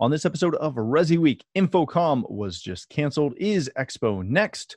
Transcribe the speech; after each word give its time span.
On 0.00 0.10
this 0.10 0.24
episode 0.26 0.56
of 0.56 0.74
Resi 0.74 1.16
Week, 1.18 1.44
InfoComm 1.54 2.28
was 2.28 2.60
just 2.60 2.88
canceled. 2.88 3.34
Is 3.36 3.70
Expo 3.78 4.26
next? 4.26 4.76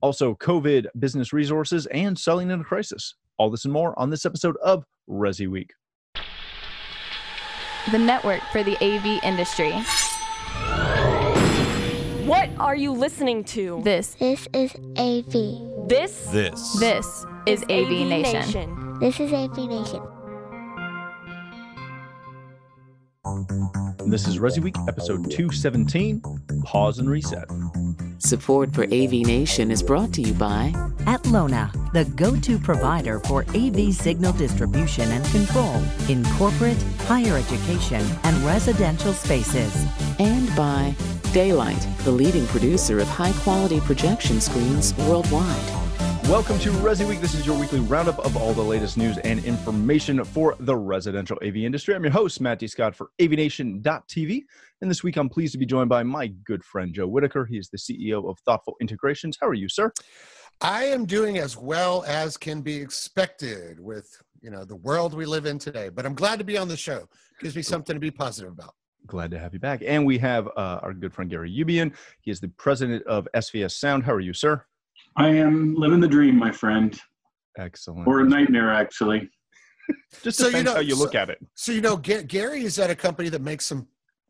Also, 0.00 0.34
COVID, 0.34 0.86
business 0.98 1.32
resources, 1.32 1.86
and 1.86 2.18
selling 2.18 2.50
in 2.50 2.60
a 2.60 2.64
crisis. 2.64 3.14
All 3.38 3.48
this 3.48 3.64
and 3.64 3.72
more 3.72 3.96
on 3.98 4.10
this 4.10 4.26
episode 4.26 4.56
of 4.56 4.84
Resi 5.08 5.48
Week. 5.48 5.72
The 7.92 7.98
network 7.98 8.42
for 8.50 8.64
the 8.64 8.76
AV 8.84 9.22
industry. 9.22 9.72
What 12.26 12.50
are 12.58 12.74
you 12.74 12.90
listening 12.90 13.44
to? 13.44 13.80
This, 13.84 14.14
This 14.14 14.48
is 14.52 14.74
AV. 14.98 15.88
This 15.88 16.26
This. 16.32 16.72
this 16.80 17.24
is 17.46 17.62
AV, 17.70 18.08
Nation. 18.08 18.98
This 18.98 19.20
is 19.20 19.32
AV 19.32 19.56
Nation. 19.68 20.02
This 24.06 24.28
is 24.28 24.38
Resi 24.38 24.62
Week, 24.62 24.76
episode 24.86 25.28
217. 25.32 26.22
Pause 26.62 27.00
and 27.00 27.10
reset. 27.10 27.48
Support 28.18 28.72
for 28.72 28.84
AV 28.84 29.26
Nation 29.26 29.72
is 29.72 29.82
brought 29.82 30.12
to 30.12 30.22
you 30.22 30.32
by 30.32 30.72
Atlona, 31.06 31.72
the 31.92 32.04
go 32.14 32.36
to 32.36 32.56
provider 32.56 33.18
for 33.20 33.44
AV 33.48 33.92
signal 33.92 34.32
distribution 34.34 35.10
and 35.10 35.24
control 35.26 35.82
in 36.08 36.24
corporate, 36.36 36.80
higher 37.08 37.36
education, 37.36 38.04
and 38.22 38.36
residential 38.44 39.12
spaces. 39.12 39.74
and 40.20 40.48
by 40.54 40.94
Da-Lite, 41.32 41.86
the 42.04 42.12
leading 42.12 42.46
producer 42.46 43.00
of 43.00 43.08
high 43.08 43.32
quality 43.42 43.80
projection 43.80 44.40
screens 44.40 44.94
worldwide. 44.98 45.85
Welcome 46.28 46.58
to 46.58 46.70
Resi 46.70 47.08
Week. 47.08 47.20
This 47.20 47.34
is 47.34 47.46
your 47.46 47.56
weekly 47.56 47.78
roundup 47.78 48.18
of 48.18 48.36
all 48.36 48.52
the 48.52 48.60
latest 48.60 48.96
news 48.96 49.16
and 49.18 49.44
information 49.44 50.24
for 50.24 50.56
the 50.58 50.74
residential 50.74 51.38
AV 51.40 51.58
industry. 51.58 51.94
I'm 51.94 52.02
your 52.02 52.10
host, 52.10 52.40
Matt 52.40 52.58
D. 52.58 52.66
Scott 52.66 52.96
for 52.96 53.10
AVNation.tv. 53.20 54.42
And 54.80 54.90
this 54.90 55.04
week 55.04 55.18
I'm 55.18 55.28
pleased 55.28 55.52
to 55.52 55.58
be 55.58 55.66
joined 55.66 55.88
by 55.88 56.02
my 56.02 56.26
good 56.26 56.64
friend, 56.64 56.92
Joe 56.92 57.06
Whitaker. 57.06 57.44
He 57.44 57.58
is 57.58 57.68
the 57.68 57.78
CEO 57.78 58.28
of 58.28 58.40
Thoughtful 58.40 58.74
Integrations. 58.80 59.38
How 59.40 59.46
are 59.46 59.54
you, 59.54 59.68
sir? 59.68 59.92
I 60.60 60.86
am 60.86 61.06
doing 61.06 61.38
as 61.38 61.56
well 61.56 62.02
as 62.08 62.36
can 62.36 62.60
be 62.60 62.74
expected 62.74 63.78
with 63.78 64.10
you 64.42 64.50
know 64.50 64.64
the 64.64 64.76
world 64.76 65.14
we 65.14 65.26
live 65.26 65.46
in 65.46 65.60
today. 65.60 65.90
But 65.90 66.06
I'm 66.06 66.14
glad 66.14 66.40
to 66.40 66.44
be 66.44 66.58
on 66.58 66.66
the 66.66 66.76
show. 66.76 67.08
Gives 67.38 67.54
me 67.54 67.62
something 67.62 67.94
to 67.94 68.00
be 68.00 68.10
positive 68.10 68.50
about. 68.50 68.74
Glad 69.06 69.30
to 69.30 69.38
have 69.38 69.54
you 69.54 69.60
back. 69.60 69.80
And 69.86 70.04
we 70.04 70.18
have 70.18 70.48
uh, 70.56 70.80
our 70.82 70.92
good 70.92 71.14
friend, 71.14 71.30
Gary 71.30 71.54
Yacoubian. 71.56 71.94
He 72.20 72.32
is 72.32 72.40
the 72.40 72.48
president 72.48 73.06
of 73.06 73.28
SVS 73.32 73.78
Sound. 73.78 74.02
How 74.02 74.12
are 74.12 74.18
you, 74.18 74.32
sir? 74.32 74.64
I 75.16 75.28
am 75.28 75.74
living 75.74 76.00
the 76.00 76.08
dream, 76.08 76.36
my 76.38 76.50
friend, 76.50 76.98
Excellent. 77.58 78.06
or 78.06 78.20
a 78.20 78.24
nightmare, 78.24 78.70
actually. 78.72 79.28
Just 80.22 80.38
So, 80.38 80.46
you 80.46 80.50
depends 80.50 80.66
know, 80.66 80.74
how 80.74 80.80
you 80.80 80.94
so- 80.94 81.02
look 81.02 81.14
at 81.14 81.30
it. 81.30 81.38
So 81.54 81.72
you 81.72 81.80
know, 81.80 81.96
Ga- 81.96 82.24
Gary 82.24 82.62
is 82.64 82.78
at 82.78 82.90
a 82.90 82.94
company 82.94 83.28
that 83.30 83.40
makes 83.40 83.64
some 83.66 83.86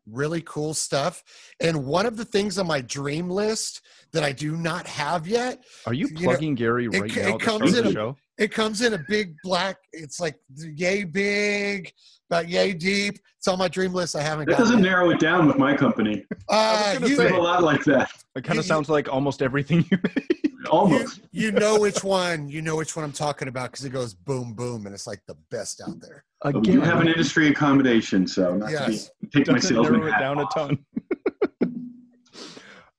really 0.09 0.41
cool 0.41 0.73
stuff. 0.73 1.23
And 1.59 1.85
one 1.85 2.05
of 2.05 2.15
the 2.15 2.23
things 2.23 2.57
on 2.57 2.67
my 2.67 2.79
dream 2.81 3.29
list 3.29 3.81
that 4.13 4.23
I 4.23 4.31
do 4.31 4.55
not 4.55 4.87
have 4.87 5.27
yet, 5.27 5.63
Are 5.85 5.93
you 5.93 6.07
you 6.07 6.13
know, 6.13 6.21
plugging 6.31 6.55
Gary 6.55 6.85
it 6.85 6.97
right 7.01 7.11
c- 7.11 7.21
now 7.21 7.35
it 7.35 7.41
comes 7.41 7.77
in 7.77 7.83
the 7.83 7.89
a- 7.89 7.93
show? 7.93 8.15
it 8.37 8.51
comes 8.53 8.81
in 8.81 8.93
a 8.93 8.99
big 9.09 9.35
black. 9.43 9.75
It's 9.91 10.21
like 10.21 10.35
yay 10.55 11.03
big, 11.03 11.91
about 12.29 12.47
yay 12.47 12.71
deep. 12.73 13.15
It's 13.37 13.47
on 13.49 13.57
my 13.59 13.67
dream 13.67 13.91
list. 13.93 14.15
I 14.15 14.21
haven't 14.21 14.45
That 14.47 14.53
got. 14.53 14.59
doesn't 14.59 14.79
it. 14.79 14.83
narrow 14.83 15.09
it 15.09 15.19
down 15.19 15.45
with 15.47 15.57
my 15.57 15.75
company. 15.75 16.23
Uh, 16.47 16.93
gonna 16.93 17.07
you, 17.09 17.17
We 17.17 17.23
have 17.25 17.33
a 17.35 17.37
lot 17.41 17.61
like 17.63 17.83
that. 17.85 18.09
It 18.37 18.45
kind 18.45 18.59
of 18.59 18.63
sounds 18.65 18.87
like 18.87 19.09
almost 19.11 19.41
everything 19.41 19.83
you 19.91 19.97
make. 20.15 20.46
You, 20.67 20.77
Almost. 20.77 21.21
you 21.31 21.51
know 21.51 21.79
which 21.79 22.03
one. 22.03 22.47
You 22.49 22.61
know 22.61 22.75
which 22.75 22.95
one 22.95 23.05
I'm 23.05 23.11
talking 23.11 23.47
about 23.47 23.71
because 23.71 23.85
it 23.85 23.89
goes 23.89 24.13
boom 24.13 24.53
boom, 24.53 24.85
and 24.85 24.93
it's 24.93 25.07
like 25.07 25.21
the 25.27 25.35
best 25.51 25.81
out 25.81 25.99
there. 25.99 26.23
But 26.41 26.55
we 26.55 26.61
do 26.61 26.81
have 26.81 27.01
an 27.01 27.07
industry 27.07 27.47
accommodation, 27.47 28.27
so 28.27 28.55
not 28.55 28.71
Yes. 28.71 29.05
to 29.07 29.11
be, 29.21 29.29
take 29.29 29.47
my 29.47 29.55
doesn't 29.55 29.75
salesman 29.75 29.99
narrow 30.01 30.07
it 30.07 30.13
hat 30.13 30.19
down 30.19 30.39
a 30.39 30.45
ton. 30.53 30.77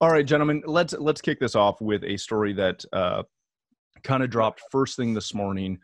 All 0.01 0.11
right, 0.11 0.27
gentlemen, 0.27 0.63
let's 0.67 0.93
let's 0.95 1.21
kick 1.21 1.41
this 1.41 1.55
off 1.57 1.81
with 1.81 2.05
a 2.05 2.17
story 2.17 2.53
that 2.55 2.85
uh, 2.93 3.23
kind 4.05 4.23
of 4.23 4.31
dropped 4.31 4.63
first 4.71 4.97
thing 4.97 5.13
this 5.13 5.35
morning, 5.35 5.79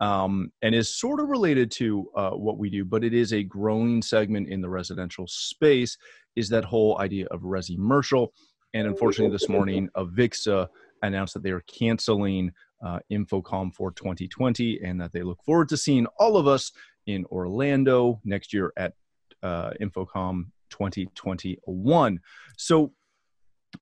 um, 0.00 0.50
and 0.62 0.74
is 0.74 0.94
sort 0.98 1.20
of 1.20 1.28
related 1.28 1.70
to 1.72 2.10
uh, 2.16 2.30
what 2.30 2.58
we 2.58 2.68
do, 2.68 2.84
but 2.84 3.04
it 3.04 3.14
is 3.14 3.32
a 3.32 3.42
growing 3.44 4.02
segment 4.02 4.48
in 4.48 4.60
the 4.60 4.68
residential 4.68 5.26
space. 5.28 5.96
Is 6.36 6.48
that 6.48 6.64
whole 6.64 6.98
idea 7.00 7.26
of 7.30 7.42
resi 7.42 7.76
commercial? 7.76 8.32
And 8.74 8.86
unfortunately, 8.86 9.32
this 9.32 9.48
morning, 9.48 9.88
Avixa 9.96 10.68
announced 11.02 11.34
that 11.34 11.42
they 11.42 11.50
are 11.50 11.62
canceling 11.62 12.52
uh, 12.84 12.98
InfoComm 13.10 13.74
for 13.74 13.90
2020, 13.92 14.80
and 14.82 15.00
that 15.00 15.12
they 15.12 15.22
look 15.22 15.42
forward 15.44 15.68
to 15.68 15.76
seeing 15.76 16.06
all 16.18 16.36
of 16.36 16.46
us 16.46 16.72
in 17.06 17.24
Orlando 17.26 18.20
next 18.24 18.52
year 18.52 18.72
at 18.76 18.94
uh, 19.42 19.70
InfoComm 19.80 20.46
2021. 20.70 22.20
So 22.56 22.92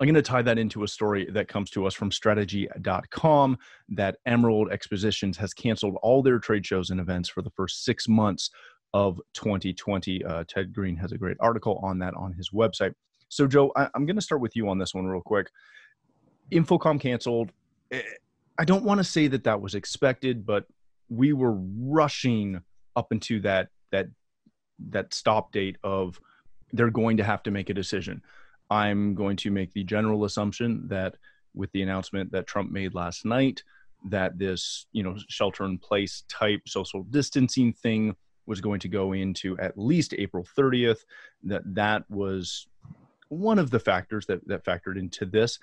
I'm 0.01 0.07
going 0.07 0.15
to 0.15 0.23
tie 0.23 0.43
that 0.43 0.59
into 0.59 0.83
a 0.83 0.89
story 0.89 1.29
that 1.33 1.49
comes 1.49 1.71
to 1.71 1.87
us 1.87 1.95
from 1.95 2.11
strategy.com 2.11 3.59
that 3.91 4.17
Emerald 4.27 4.71
Expositions 4.71 5.37
has 5.39 5.55
canceled 5.55 5.97
all 6.03 6.23
their 6.23 6.39
trade 6.39 6.67
shows 6.67 6.91
and 6.91 7.01
events 7.01 7.29
for 7.29 7.43
the 7.43 7.51
first 7.51 7.85
six 7.85 8.07
months 8.07 8.51
of 8.93 9.21
2020. 9.35 10.25
Uh, 10.25 10.45
Ted 10.47 10.73
Green 10.73 10.97
has 10.97 11.13
a 11.13 11.19
great 11.19 11.37
article 11.41 11.81
on 11.83 11.99
that 12.01 12.15
on 12.15 12.33
his 12.33 12.51
website. 12.51 12.93
So, 13.29 13.47
Joe, 13.47 13.73
I, 13.77 13.89
I'm 13.95 14.07
going 14.07 14.17
to 14.17 14.23
start 14.23 14.41
with 14.41 14.57
you 14.57 14.69
on 14.69 14.79
this 14.79 14.95
one 14.95 15.07
real 15.07 15.23
quick. 15.23 15.51
InfoComm 16.51 17.01
canceled. 17.01 17.53
Eh, 17.91 18.03
I 18.59 18.65
don't 18.65 18.85
want 18.85 18.99
to 18.99 19.05
say 19.05 19.29
that 19.29 19.45
that 19.45 19.61
was 19.61 19.75
expected, 19.75 20.45
but 20.45 20.67
we 21.09 21.33
were 21.33 21.53
rushing 21.53 22.61
up 22.97 23.13
into 23.13 23.41
that 23.41 23.69
that 23.91 24.09
that 24.91 25.15
stop 25.15 25.53
date 25.53 25.77
of 25.83 26.21
they're 26.73 26.91
going 26.91 27.17
to 27.17 27.25
have 27.25 27.43
to 27.45 27.51
make 27.51 27.71
a 27.71 27.75
decision. 27.75 28.23
I'm 28.71 29.15
going 29.15 29.37
to 29.39 29.51
make 29.51 29.73
the 29.73 29.85
general 29.85 30.25
assumption 30.25 30.89
that 30.89 31.17
with 31.55 31.73
the 31.73 31.83
announcement 31.83 32.33
that 32.33 32.47
Trump 32.47 32.71
made 32.71 32.95
last 32.95 33.25
night 33.25 33.63
that 34.05 34.39
this, 34.39 34.87
you 34.93 35.03
know, 35.03 35.17
shelter 35.29 35.65
in 35.65 35.79
place 35.79 36.25
type 36.29 36.63
social 36.67 37.03
distancing 37.05 37.73
thing 37.73 38.15
was 38.47 38.61
going 38.61 38.81
to 38.81 38.89
go 38.89 39.13
into 39.13 39.59
at 39.59 39.79
least 39.79 40.15
April 40.17 40.47
30th 40.57 41.05
that 41.45 41.63
that 41.75 42.09
was 42.09 42.67
one 43.29 43.59
of 43.59 43.71
the 43.71 43.81
factors 43.81 44.27
that 44.27 44.47
that 44.49 44.65
factored 44.65 44.99
into 44.99 45.27
this. 45.27 45.59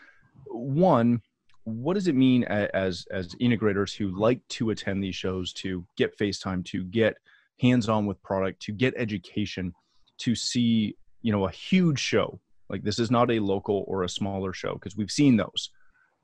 One, 0.46 1.22
what 1.63 1.96
does 1.96 2.07
it 2.07 2.16
mean 2.16 2.44
as 2.44 3.06
as 3.12 3.35
integrators 3.35 3.96
who 3.96 4.09
like 4.18 4.40
to 4.50 4.69
attend 4.69 5.03
these 5.03 5.16
shows 5.16 5.51
to 5.53 5.85
get 5.97 6.18
FaceTime 6.18 6.63
to 6.66 6.84
get 6.85 7.16
hands 7.59 7.90
on 7.90 8.06
with 8.06 8.22
product 8.22 8.62
to 8.63 8.72
get 8.72 8.94
education 8.97 9.74
to 10.19 10.35
see 10.35 10.95
you 11.22 11.31
know 11.31 11.47
a 11.47 11.51
huge 11.51 12.00
show? 12.00 12.40
Like 12.69 12.84
this 12.84 13.00
is 13.00 13.12
not 13.12 13.31
a 13.31 13.40
local 13.40 13.85
or 13.88 14.03
a 14.03 14.09
smaller 14.09 14.53
show 14.53 14.74
because 14.74 14.95
we've 14.95 15.12
seen 15.12 15.38
those 15.38 15.69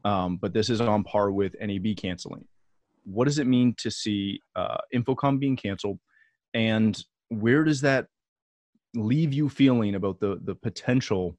um, 0.03 0.37
but 0.37 0.53
this 0.53 0.69
is 0.69 0.81
on 0.81 1.03
par 1.03 1.31
with 1.31 1.55
nab 1.59 1.85
canceling. 1.97 2.45
What 3.03 3.25
does 3.25 3.39
it 3.39 3.47
mean 3.47 3.75
to 3.77 3.89
see 3.89 4.41
uh, 4.55 4.77
InfoComm 4.93 5.39
being 5.39 5.55
canceled? 5.55 5.99
And 6.53 7.01
where 7.29 7.63
does 7.63 7.81
that 7.81 8.07
leave 8.93 9.33
you 9.33 9.47
feeling 9.47 9.95
about 9.95 10.19
the 10.19 10.39
the 10.43 10.55
potential 10.55 11.37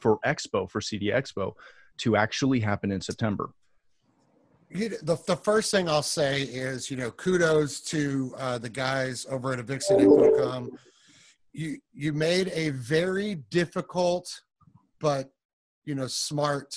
for 0.00 0.18
expo 0.26 0.68
for 0.68 0.80
CEDIA 0.80 1.14
Expo 1.14 1.52
to 1.98 2.16
actually 2.16 2.60
happen 2.60 2.90
in 2.90 3.00
september 3.00 3.50
the, 4.74 5.18
the 5.26 5.36
first 5.36 5.70
thing 5.70 5.88
I'll 5.88 6.02
say 6.02 6.42
is, 6.42 6.90
you 6.90 6.96
know, 6.96 7.12
kudos 7.12 7.80
to 7.82 8.34
uh, 8.38 8.58
the 8.58 8.68
guys 8.68 9.24
over 9.30 9.52
at 9.52 9.64
Avixit 9.64 10.00
InfoComm. 10.00 10.70
You 11.52 11.78
you 11.92 12.12
made 12.12 12.48
a 12.48 12.70
very 12.70 13.36
difficult, 13.50 14.28
but 15.00 15.30
you 15.84 15.94
know, 15.94 16.08
smart 16.08 16.74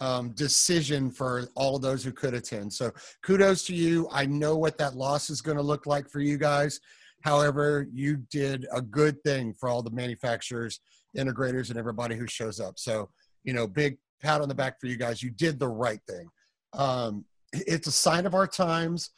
um, 0.00 0.30
decision 0.30 1.10
for 1.10 1.48
all 1.54 1.78
those 1.78 2.02
who 2.02 2.10
could 2.10 2.34
attend. 2.34 2.72
So 2.72 2.90
kudos 3.22 3.64
to 3.66 3.74
you. 3.74 4.08
I 4.10 4.26
know 4.26 4.56
what 4.56 4.76
that 4.78 4.96
loss 4.96 5.30
is 5.30 5.40
going 5.40 5.56
to 5.56 5.62
look 5.62 5.86
like 5.86 6.10
for 6.10 6.18
you 6.18 6.36
guys. 6.36 6.80
However, 7.22 7.86
you 7.92 8.16
did 8.32 8.66
a 8.72 8.82
good 8.82 9.22
thing 9.22 9.54
for 9.54 9.68
all 9.68 9.82
the 9.82 9.90
manufacturers, 9.90 10.80
integrators, 11.16 11.70
and 11.70 11.78
everybody 11.78 12.16
who 12.16 12.26
shows 12.26 12.58
up. 12.58 12.80
So 12.80 13.10
you 13.44 13.52
know, 13.52 13.68
big 13.68 13.98
pat 14.24 14.40
on 14.40 14.48
the 14.48 14.54
back 14.54 14.80
for 14.80 14.86
you 14.86 14.96
guys. 14.96 15.22
You 15.22 15.30
did 15.30 15.58
the 15.58 15.68
right 15.68 16.00
thing. 16.08 16.28
Um, 16.72 17.24
it's 17.52 17.86
a 17.86 17.92
sign 17.92 18.26
of 18.26 18.34
our 18.34 18.46
times 18.46 19.10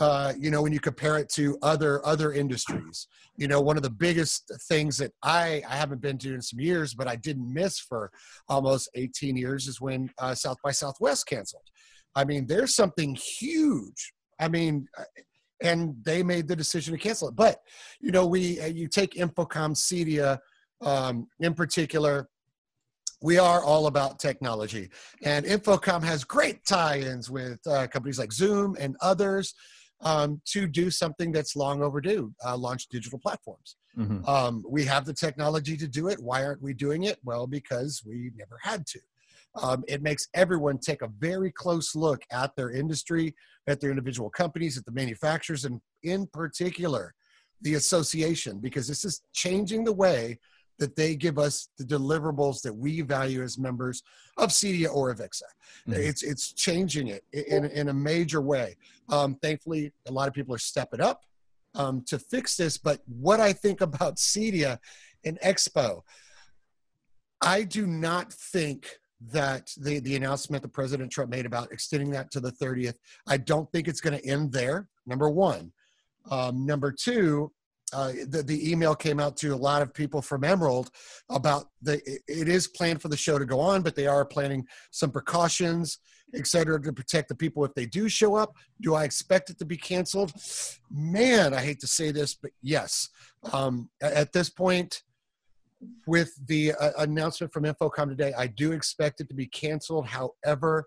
uh, 0.00 0.32
you 0.38 0.50
know 0.50 0.62
when 0.62 0.72
you 0.72 0.80
compare 0.80 1.18
it 1.18 1.28
to 1.28 1.58
other 1.62 2.04
other 2.06 2.32
industries. 2.32 3.08
You 3.36 3.48
know 3.48 3.60
one 3.60 3.76
of 3.76 3.82
the 3.82 3.90
biggest 3.90 4.50
things 4.68 4.96
that 4.98 5.12
i 5.22 5.62
i 5.68 5.74
haven't 5.76 6.00
been 6.00 6.18
to 6.18 6.34
in 6.34 6.42
some 6.42 6.60
years 6.60 6.94
but 6.94 7.08
i 7.08 7.16
didn't 7.16 7.52
miss 7.52 7.78
for 7.78 8.10
almost 8.48 8.90
18 8.94 9.36
years 9.36 9.66
is 9.66 9.80
when 9.80 10.10
uh, 10.18 10.34
south 10.34 10.58
by 10.62 10.70
southwest 10.70 11.26
canceled. 11.26 11.62
I 12.14 12.24
mean 12.24 12.46
there's 12.46 12.74
something 12.74 13.14
huge. 13.14 14.12
I 14.38 14.48
mean 14.48 14.86
uh, 14.96 15.04
and 15.62 15.94
they 16.04 16.22
made 16.22 16.48
the 16.48 16.56
decision 16.56 16.94
to 16.94 16.98
cancel 16.98 17.28
it. 17.28 17.36
But 17.36 17.60
you 18.00 18.12
know 18.12 18.26
we 18.26 18.60
uh, 18.60 18.66
you 18.66 18.88
take 18.88 19.14
InfoComm 19.14 19.74
cedia 19.74 20.38
um, 20.80 21.26
in 21.40 21.54
particular 21.54 22.28
we 23.22 23.38
are 23.38 23.62
all 23.62 23.86
about 23.86 24.18
technology 24.18 24.88
and 25.24 25.44
InfoComm 25.46 26.02
has 26.02 26.24
great 26.24 26.64
tie-ins 26.64 27.30
with 27.30 27.58
uh, 27.66 27.86
companies 27.86 28.18
like 28.18 28.32
zoom 28.32 28.76
and 28.78 28.96
others 29.00 29.54
um, 30.02 30.40
to 30.46 30.66
do 30.66 30.90
something 30.90 31.30
that's 31.30 31.56
long 31.56 31.82
overdue 31.82 32.32
uh, 32.44 32.56
launch 32.56 32.88
digital 32.88 33.18
platforms 33.18 33.76
Mm-hmm. 33.98 34.28
Um, 34.28 34.64
we 34.68 34.84
have 34.84 35.04
the 35.04 35.12
technology 35.14 35.76
to 35.76 35.88
do 35.88 36.08
it. 36.08 36.20
Why 36.20 36.44
aren't 36.44 36.62
we 36.62 36.74
doing 36.74 37.04
it? 37.04 37.18
Well, 37.24 37.46
because 37.46 38.02
we 38.06 38.30
never 38.36 38.58
had 38.62 38.86
to. 38.86 39.00
Um, 39.60 39.82
it 39.88 40.00
makes 40.00 40.28
everyone 40.34 40.78
take 40.78 41.02
a 41.02 41.10
very 41.18 41.50
close 41.50 41.96
look 41.96 42.22
at 42.30 42.54
their 42.54 42.70
industry, 42.70 43.34
at 43.66 43.80
their 43.80 43.90
individual 43.90 44.30
companies, 44.30 44.78
at 44.78 44.84
the 44.84 44.92
manufacturers, 44.92 45.64
and 45.64 45.80
in 46.04 46.28
particular, 46.28 47.14
the 47.62 47.74
association, 47.74 48.58
because 48.60 48.86
this 48.86 49.04
is 49.04 49.22
changing 49.32 49.84
the 49.84 49.92
way 49.92 50.38
that 50.80 50.96
they 50.96 51.14
give 51.14 51.38
us 51.38 51.68
the 51.78 51.84
deliverables 51.84 52.62
that 52.62 52.74
we 52.74 53.02
value 53.02 53.42
as 53.42 53.58
members 53.58 54.02
of 54.38 54.48
CEDIA 54.48 54.92
or 54.92 55.14
AVIXA. 55.14 55.42
Mm-hmm. 55.88 55.92
It's 55.92 56.22
it's 56.22 56.52
changing 56.52 57.08
it 57.08 57.22
in, 57.32 57.66
in 57.66 57.88
a 57.88 57.94
major 57.94 58.40
way. 58.40 58.76
Um, 59.08 59.36
thankfully, 59.36 59.92
a 60.08 60.12
lot 60.12 60.26
of 60.26 60.34
people 60.34 60.54
are 60.54 60.58
stepping 60.58 61.00
up 61.00 61.22
um, 61.74 62.02
to 62.08 62.18
fix 62.18 62.56
this. 62.56 62.78
But 62.78 63.00
what 63.06 63.38
I 63.38 63.52
think 63.52 63.82
about 63.82 64.16
CEDIA 64.16 64.78
and 65.24 65.38
Expo, 65.40 66.00
I 67.40 67.62
do 67.62 67.86
not 67.86 68.32
think 68.32 68.88
that 69.32 69.70
the, 69.76 69.98
the 70.00 70.16
announcement 70.16 70.62
that 70.62 70.72
President 70.72 71.12
Trump 71.12 71.30
made 71.30 71.44
about 71.44 71.70
extending 71.72 72.10
that 72.10 72.30
to 72.30 72.40
the 72.40 72.52
30th, 72.52 72.96
I 73.28 73.36
don't 73.36 73.70
think 73.70 73.86
it's 73.86 74.00
going 74.00 74.18
to 74.18 74.26
end 74.26 74.50
there, 74.50 74.88
number 75.06 75.28
one. 75.28 75.72
Um, 76.30 76.64
number 76.64 76.90
two, 76.90 77.52
uh, 77.92 78.12
the, 78.28 78.42
the 78.42 78.70
email 78.70 78.94
came 78.94 79.20
out 79.20 79.36
to 79.38 79.54
a 79.54 79.56
lot 79.56 79.82
of 79.82 79.92
people 79.92 80.22
from 80.22 80.44
Emerald 80.44 80.90
about 81.28 81.66
the 81.82 82.00
it 82.28 82.48
is 82.48 82.68
planned 82.68 83.02
for 83.02 83.08
the 83.08 83.16
show 83.16 83.38
to 83.38 83.44
go 83.44 83.60
on, 83.60 83.82
but 83.82 83.94
they 83.94 84.06
are 84.06 84.24
planning 84.24 84.64
some 84.90 85.10
precautions, 85.10 85.98
et 86.34 86.46
cetera, 86.46 86.80
to 86.80 86.92
protect 86.92 87.28
the 87.28 87.34
people 87.34 87.64
if 87.64 87.74
they 87.74 87.86
do 87.86 88.08
show 88.08 88.36
up. 88.36 88.54
Do 88.80 88.94
I 88.94 89.04
expect 89.04 89.50
it 89.50 89.58
to 89.58 89.64
be 89.64 89.76
canceled? 89.76 90.32
Man, 90.90 91.52
I 91.54 91.60
hate 91.60 91.80
to 91.80 91.86
say 91.86 92.12
this, 92.12 92.34
but 92.34 92.52
yes. 92.62 93.08
Um, 93.52 93.90
at 94.00 94.32
this 94.32 94.50
point, 94.50 95.02
with 96.06 96.32
the 96.46 96.72
uh, 96.74 96.92
announcement 96.98 97.52
from 97.52 97.64
InfoComm 97.64 98.08
today, 98.08 98.32
I 98.36 98.46
do 98.48 98.72
expect 98.72 99.20
it 99.20 99.28
to 99.28 99.34
be 99.34 99.46
canceled. 99.46 100.06
However, 100.06 100.86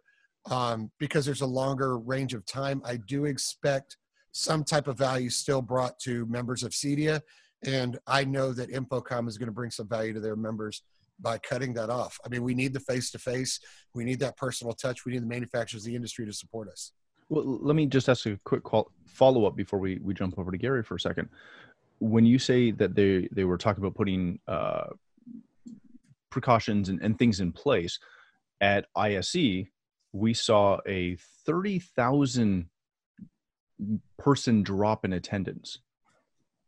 um, 0.50 0.92
because 1.00 1.26
there's 1.26 1.42
a 1.42 1.48
longer 1.48 1.98
range 1.98 2.34
of 2.34 2.46
time, 2.46 2.82
I 2.86 2.98
do 2.98 3.26
expect 3.26 3.98
some 4.34 4.64
type 4.64 4.88
of 4.88 4.98
value 4.98 5.30
still 5.30 5.62
brought 5.62 5.98
to 6.00 6.26
members 6.26 6.64
of 6.64 6.72
CEDIA. 6.72 7.22
And 7.66 7.98
I 8.06 8.26
know 8.26 8.52
that 8.52 8.70
InfoComm 8.70 9.30
is 9.30 9.38
going 9.38 9.48
to 9.48 9.54
bring 9.54 9.72
some 9.72 9.88
value 9.88 10.14
to 10.14 10.20
their 10.20 10.36
members 10.36 10.84
by 11.22 11.38
cutting 11.38 11.74
that 11.76 11.90
off. 11.90 12.20
I 12.26 12.30
mean, 12.30 12.44
we 12.44 12.54
need 12.54 12.74
the 12.74 12.82
face 12.82 13.10
to 13.12 13.20
face, 13.20 13.60
we 13.96 14.04
need 14.04 14.20
that 14.20 14.36
personal 14.36 14.74
touch, 14.74 15.06
we 15.06 15.14
need 15.14 15.22
the 15.22 15.28
manufacturers, 15.28 15.86
the 15.86 15.96
industry 15.96 16.26
to 16.26 16.34
support 16.34 16.68
us. 16.68 16.92
Well, 17.30 17.60
let 17.62 17.76
me 17.78 17.86
just 17.86 18.10
ask 18.10 18.26
a 18.26 18.38
quick 18.44 18.64
follow 19.06 19.46
up 19.46 19.56
before 19.56 19.80
we, 19.80 20.00
we 20.04 20.14
jump 20.14 20.38
over 20.38 20.52
to 20.52 20.58
Gary 20.58 20.84
for 20.84 20.96
a 20.96 21.00
second 21.00 21.30
when 22.04 22.26
you 22.26 22.38
say 22.38 22.72
that 22.72 22.96
they 22.96 23.30
they 23.32 23.46
were 23.46 23.58
talking 23.58 23.82
about 23.82 23.96
putting 23.96 24.40
uh, 24.48 24.88
precautions 26.30 26.90
and, 26.90 27.02
and 27.02 27.18
things 27.18 27.40
in 27.40 27.52
place 27.52 28.00
at 28.60 28.86
ISE, 28.96 29.66
we 30.12 30.34
saw 30.34 30.80
a 30.86 31.16
thirty 31.46 31.80
thousand 31.80 32.70
person 34.18 34.64
drop 34.64 35.06
in 35.06 35.14
attendance. 35.14 35.80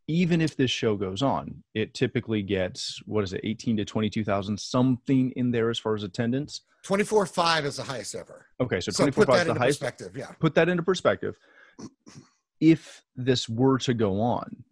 Even 0.07 0.39
if 0.39 0.55
this 0.55 0.69
show 0.69 0.95
goes 0.95 1.23
on, 1.23 1.63
it 1.73 1.95
typically 1.95 2.43
gets 2.43 3.01
what 3.05 3.23
is 3.23 3.33
it, 3.33 3.41
eighteen 3.43 3.77
to 3.77 3.85
twenty 3.85 4.09
two 4.09 4.23
thousand, 4.23 4.59
something 4.59 5.31
in 5.35 5.51
there 5.51 5.69
as 5.69 5.79
far 5.79 5.95
as 5.95 6.03
attendance. 6.03 6.61
Twenty 6.83 7.03
four 7.03 7.25
five 7.25 7.65
is 7.65 7.77
the 7.77 7.83
highest 7.83 8.13
ever. 8.13 8.45
Okay, 8.59 8.79
so 8.79 8.91
twenty 8.91 9.11
four 9.11 9.25
five 9.25 9.47
is 9.47 9.53
the 9.53 9.59
highest. 9.59 9.79
Perspective, 9.79 10.15
yeah. 10.15 10.31
Put 10.39 10.53
that 10.55 10.69
into 10.69 10.83
perspective. 10.83 11.37
If 12.59 13.01
this 13.15 13.49
were 13.49 13.79
to 13.79 13.95
go 13.95 14.21
on, 14.21 14.63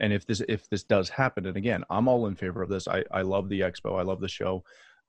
and 0.00 0.12
if 0.12 0.26
this 0.26 0.42
if 0.48 0.68
this 0.68 0.82
does 0.82 1.08
happen 1.08 1.46
and 1.46 1.56
again 1.56 1.84
i'm 1.90 2.08
all 2.08 2.26
in 2.26 2.34
favor 2.34 2.62
of 2.62 2.68
this 2.68 2.88
i 2.88 3.02
i 3.10 3.22
love 3.22 3.48
the 3.48 3.60
expo 3.60 3.98
i 3.98 4.02
love 4.02 4.20
the 4.20 4.28
show 4.28 4.62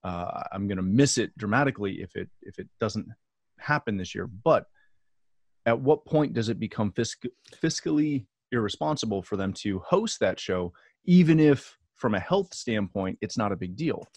uh, 0.03 0.43
i'm 0.51 0.67
going 0.67 0.77
to 0.77 0.83
miss 0.83 1.17
it 1.17 1.35
dramatically 1.37 2.01
if 2.01 2.15
it 2.15 2.29
if 2.41 2.59
it 2.59 2.67
doesn't 2.79 3.07
happen 3.57 3.97
this 3.97 4.13
year 4.13 4.27
but 4.27 4.67
at 5.67 5.79
what 5.79 6.03
point 6.05 6.33
does 6.33 6.49
it 6.49 6.59
become 6.59 6.91
fisc- 6.93 7.29
fiscally 7.61 8.25
irresponsible 8.51 9.21
for 9.21 9.35
them 9.35 9.51
to 9.51 9.79
host 9.79 10.19
that 10.21 10.39
show 10.39 10.73
even 11.03 11.39
if 11.39 11.77
from 11.93 12.15
a 12.15 12.19
health 12.19 12.53
standpoint 12.53 13.17
it's 13.21 13.37
not 13.37 13.51
a 13.51 13.55
big 13.55 13.75
deal? 13.75 14.07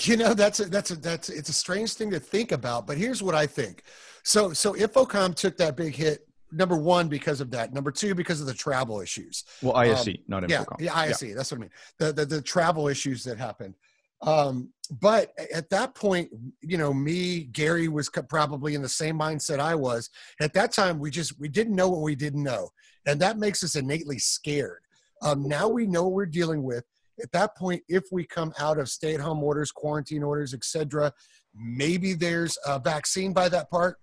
You 0.00 0.16
know 0.16 0.34
that's 0.34 0.60
a, 0.60 0.66
that's 0.66 0.90
a, 0.90 0.96
that's 0.96 1.28
it's 1.28 1.48
a 1.48 1.52
strange 1.52 1.94
thing 1.94 2.10
to 2.10 2.20
think 2.20 2.52
about 2.52 2.86
but 2.86 2.98
here's 2.98 3.22
what 3.22 3.34
i 3.34 3.46
think. 3.46 3.82
So 4.22 4.52
so 4.52 4.74
InfoComm 4.74 5.34
took 5.34 5.56
that 5.58 5.76
big 5.76 5.94
hit 5.94 6.26
number 6.50 6.76
one 6.76 7.08
because 7.08 7.40
of 7.40 7.50
that. 7.52 7.72
Number 7.72 7.90
two 7.90 8.14
because 8.14 8.40
of 8.40 8.46
the 8.46 8.54
travel 8.54 9.00
issues. 9.00 9.44
Well 9.62 9.76
ISE 9.76 10.08
um, 10.08 10.14
not 10.26 10.42
InfoComm. 10.42 10.80
yeah 10.80 10.92
yeah 10.92 10.98
ISE 10.98 11.22
yeah. 11.22 11.34
that's 11.34 11.50
what 11.52 11.58
i 11.58 11.60
mean. 11.62 11.70
The, 11.98 12.12
the, 12.12 12.26
the 12.26 12.42
travel 12.42 12.88
issues 12.88 13.24
that 13.24 13.38
happened 13.38 13.74
um 14.22 14.72
but 15.00 15.30
at 15.54 15.68
that 15.70 15.94
point 15.94 16.28
you 16.60 16.76
know 16.76 16.92
me 16.92 17.44
gary 17.52 17.88
was 17.88 18.10
probably 18.28 18.74
in 18.74 18.82
the 18.82 18.88
same 18.88 19.18
mindset 19.18 19.60
i 19.60 19.74
was 19.74 20.10
at 20.40 20.52
that 20.52 20.72
time 20.72 20.98
we 20.98 21.10
just 21.10 21.38
we 21.38 21.48
didn't 21.48 21.76
know 21.76 21.88
what 21.88 22.00
we 22.00 22.14
didn't 22.14 22.42
know 22.42 22.68
and 23.06 23.20
that 23.20 23.38
makes 23.38 23.62
us 23.62 23.76
innately 23.76 24.18
scared 24.18 24.80
um 25.22 25.46
now 25.46 25.68
we 25.68 25.86
know 25.86 26.04
what 26.04 26.12
we're 26.12 26.26
dealing 26.26 26.62
with 26.62 26.84
at 27.22 27.30
that 27.32 27.56
point 27.56 27.82
if 27.88 28.04
we 28.10 28.24
come 28.24 28.52
out 28.58 28.78
of 28.78 28.88
stay-at-home 28.88 29.42
orders 29.42 29.70
quarantine 29.70 30.22
orders 30.22 30.52
etc 30.52 31.12
maybe 31.54 32.12
there's 32.12 32.58
a 32.66 32.78
vaccine 32.78 33.32
by 33.32 33.48
that 33.48 33.70
part 33.70 33.98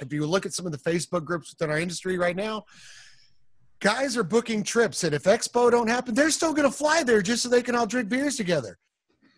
if 0.00 0.12
you 0.12 0.26
look 0.26 0.46
at 0.46 0.54
some 0.54 0.66
of 0.66 0.72
the 0.72 0.78
Facebook 0.78 1.24
groups 1.24 1.52
within 1.52 1.70
our 1.70 1.78
industry 1.78 2.18
right 2.18 2.36
now, 2.36 2.64
guys 3.80 4.16
are 4.16 4.24
booking 4.24 4.62
trips. 4.62 5.04
And 5.04 5.14
if 5.14 5.24
Expo 5.24 5.70
don't 5.70 5.88
happen, 5.88 6.14
they're 6.14 6.30
still 6.30 6.54
going 6.54 6.70
to 6.70 6.76
fly 6.76 7.02
there 7.02 7.22
just 7.22 7.42
so 7.42 7.48
they 7.48 7.62
can 7.62 7.74
all 7.74 7.86
drink 7.86 8.08
beers 8.08 8.36
together. 8.36 8.78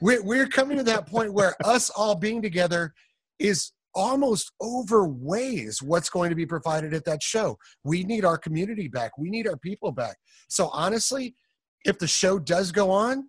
We're, 0.01 0.23
we're 0.23 0.47
coming 0.47 0.77
to 0.79 0.83
that 0.85 1.07
point 1.07 1.33
where 1.33 1.55
us 1.65 1.91
all 1.91 2.15
being 2.15 2.43
together 2.43 2.93
is 3.39 3.73
almost 3.95 4.53
overweighs 4.61 5.81
what's 5.83 6.11
going 6.11 6.31
to 6.31 6.37
be 6.37 6.47
provided 6.47 6.93
at 6.95 7.05
that 7.05 7.23
show. 7.23 7.59
We 7.85 8.03
need 8.03 8.25
our 8.25 8.37
community 8.37 8.89
back. 8.89 9.17
We 9.17 9.31
need 9.31 9.47
our 9.47 9.57
people 9.57 9.93
back. 9.93 10.17
So 10.49 10.69
honestly, 10.73 11.37
if 11.85 11.99
the 11.99 12.07
show 12.07 12.39
does 12.39 12.73
go 12.73 12.91
on, 12.91 13.29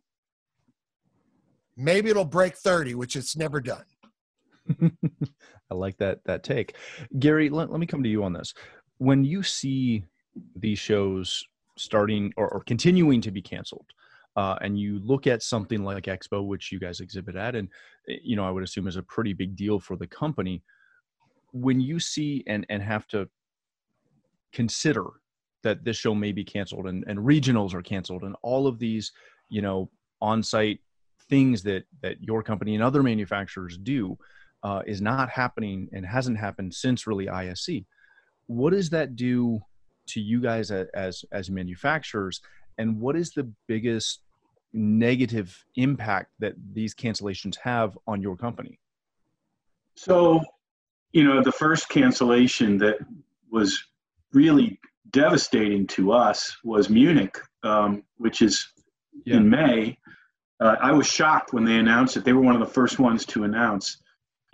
maybe 1.77 2.09
it'll 2.09 2.25
break 2.25 2.55
30, 2.57 2.95
which 2.95 3.15
it's 3.15 3.35
never 3.35 3.61
done. 3.61 3.83
I 5.71 5.73
like 5.73 5.97
that 5.97 6.19
that 6.25 6.43
take. 6.43 6.75
Gary, 7.19 7.49
let, 7.49 7.71
let 7.71 7.79
me 7.79 7.85
come 7.85 8.03
to 8.03 8.09
you 8.09 8.23
on 8.23 8.33
this. 8.33 8.53
When 8.97 9.23
you 9.23 9.43
see 9.43 10.03
these 10.55 10.79
shows 10.79 11.43
starting 11.77 12.33
or, 12.37 12.49
or 12.49 12.63
continuing 12.63 13.21
to 13.21 13.31
be 13.31 13.41
canceled, 13.41 13.87
uh, 14.35 14.55
and 14.61 14.77
you 14.77 14.99
look 15.03 15.27
at 15.27 15.43
something 15.43 15.83
like 15.83 16.05
Expo, 16.05 16.45
which 16.45 16.71
you 16.71 16.79
guys 16.79 16.99
exhibit 16.99 17.35
at, 17.35 17.55
and 17.55 17.69
eh, 18.09 18.17
you 18.23 18.35
know 18.35 18.45
I 18.45 18.51
would 18.51 18.63
assume 18.63 18.87
is 18.87 18.97
a 18.97 19.03
pretty 19.03 19.33
big 19.33 19.55
deal 19.55 19.79
for 19.79 19.95
the 19.95 20.07
company. 20.07 20.63
When 21.51 21.79
you 21.79 21.99
see 21.99 22.43
and 22.47 22.65
and 22.69 22.81
have 22.81 23.07
to 23.07 23.29
consider 24.51 25.05
that 25.63 25.83
this 25.83 25.97
show 25.97 26.13
may 26.13 26.31
be 26.31 26.43
canceled 26.43 26.87
and, 26.87 27.03
and 27.07 27.19
regionals 27.19 27.73
are 27.73 27.81
canceled 27.81 28.23
and 28.23 28.35
all 28.43 28.67
of 28.67 28.79
these 28.79 29.11
you 29.49 29.61
know 29.61 29.89
on-site 30.21 30.79
things 31.29 31.63
that 31.63 31.83
that 32.01 32.21
your 32.21 32.43
company 32.43 32.75
and 32.75 32.83
other 32.83 33.03
manufacturers 33.03 33.77
do 33.77 34.17
uh, 34.63 34.81
is 34.87 35.01
not 35.01 35.29
happening 35.29 35.87
and 35.93 36.05
hasn't 36.05 36.37
happened 36.37 36.73
since 36.73 37.05
really 37.05 37.29
ISE. 37.29 37.81
What 38.47 38.71
does 38.71 38.89
that 38.89 39.15
do 39.15 39.59
to 40.07 40.19
you 40.19 40.41
guys 40.41 40.71
as 40.71 41.25
as 41.31 41.49
manufacturers, 41.49 42.41
and 42.77 42.99
what 42.99 43.15
is 43.15 43.31
the 43.31 43.51
biggest 43.67 44.21
negative 44.75 45.65
impact 45.75 46.31
that 46.39 46.53
these 46.73 46.93
cancellations 46.93 47.55
have 47.57 47.97
on 48.07 48.21
your 48.21 48.35
company? 48.35 48.79
So, 49.95 50.41
you 51.11 51.23
know, 51.23 51.41
the 51.41 51.51
first 51.51 51.89
cancellation 51.89 52.77
that 52.79 52.97
was 53.49 53.81
really 54.33 54.79
devastating 55.11 55.87
to 55.87 56.11
us 56.11 56.57
was 56.63 56.89
Munich, 56.89 57.39
um, 57.63 58.03
which 58.17 58.41
is 58.41 58.67
yeah. 59.23 59.37
in 59.37 59.49
May. 59.49 59.97
Uh, 60.59 60.75
I 60.81 60.91
was 60.91 61.07
shocked 61.07 61.53
when 61.53 61.63
they 61.63 61.77
announced 61.77 62.17
it. 62.17 62.25
They 62.25 62.33
were 62.33 62.41
one 62.41 62.55
of 62.55 62.65
the 62.65 62.73
first 62.73 62.99
ones 62.99 63.25
to 63.27 63.43
announce 63.43 63.97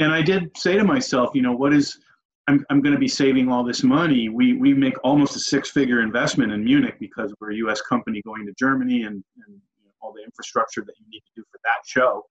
and 0.02 0.12
I 0.12 0.22
did 0.22 0.58
say 0.58 0.76
to 0.78 0.84
myself, 0.84 1.32
you 1.34 1.42
know, 1.42 1.54
what 1.54 1.74
is 1.74 2.00
I'm, 2.48 2.66
I'm 2.70 2.82
going 2.82 2.94
to 2.94 3.00
be 3.00 3.08
saving 3.08 3.50
all 3.50 3.64
this 3.64 3.84
money. 3.84 4.28
We, 4.28 4.54
we 4.54 4.74
make 4.74 4.96
almost 5.04 5.36
a 5.36 5.40
six 5.40 5.70
figure 5.70 6.02
investment 6.02 6.52
in 6.52 6.64
Munich 6.64 6.96
because 7.00 7.34
we're 7.40 7.52
a 7.52 7.56
US 7.68 7.82
company 7.82 8.22
going 8.26 8.46
to 8.48 8.54
Germany 8.58 9.04
and, 9.04 9.24
and 9.48 9.62
all 10.02 10.14
the 10.14 10.24
infrastructure 10.24 10.82
that 10.86 10.94
you 11.00 11.06
need 11.10 11.20
to 11.22 11.32
do 11.36 11.44
for 11.52 11.60
that 11.64 11.86
show. 11.86 12.26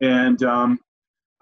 And 0.00 0.42
um, 0.42 0.78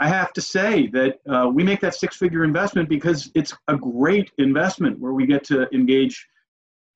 I 0.00 0.08
have 0.08 0.32
to 0.34 0.40
say 0.40 0.86
that 0.88 1.18
uh, 1.28 1.48
we 1.48 1.62
make 1.62 1.80
that 1.80 1.94
six 1.94 2.16
figure 2.16 2.44
investment 2.44 2.88
because 2.88 3.30
it's 3.34 3.54
a 3.68 3.76
great 3.76 4.30
investment 4.38 4.98
where 4.98 5.12
we 5.12 5.26
get 5.26 5.44
to 5.44 5.68
engage 5.74 6.26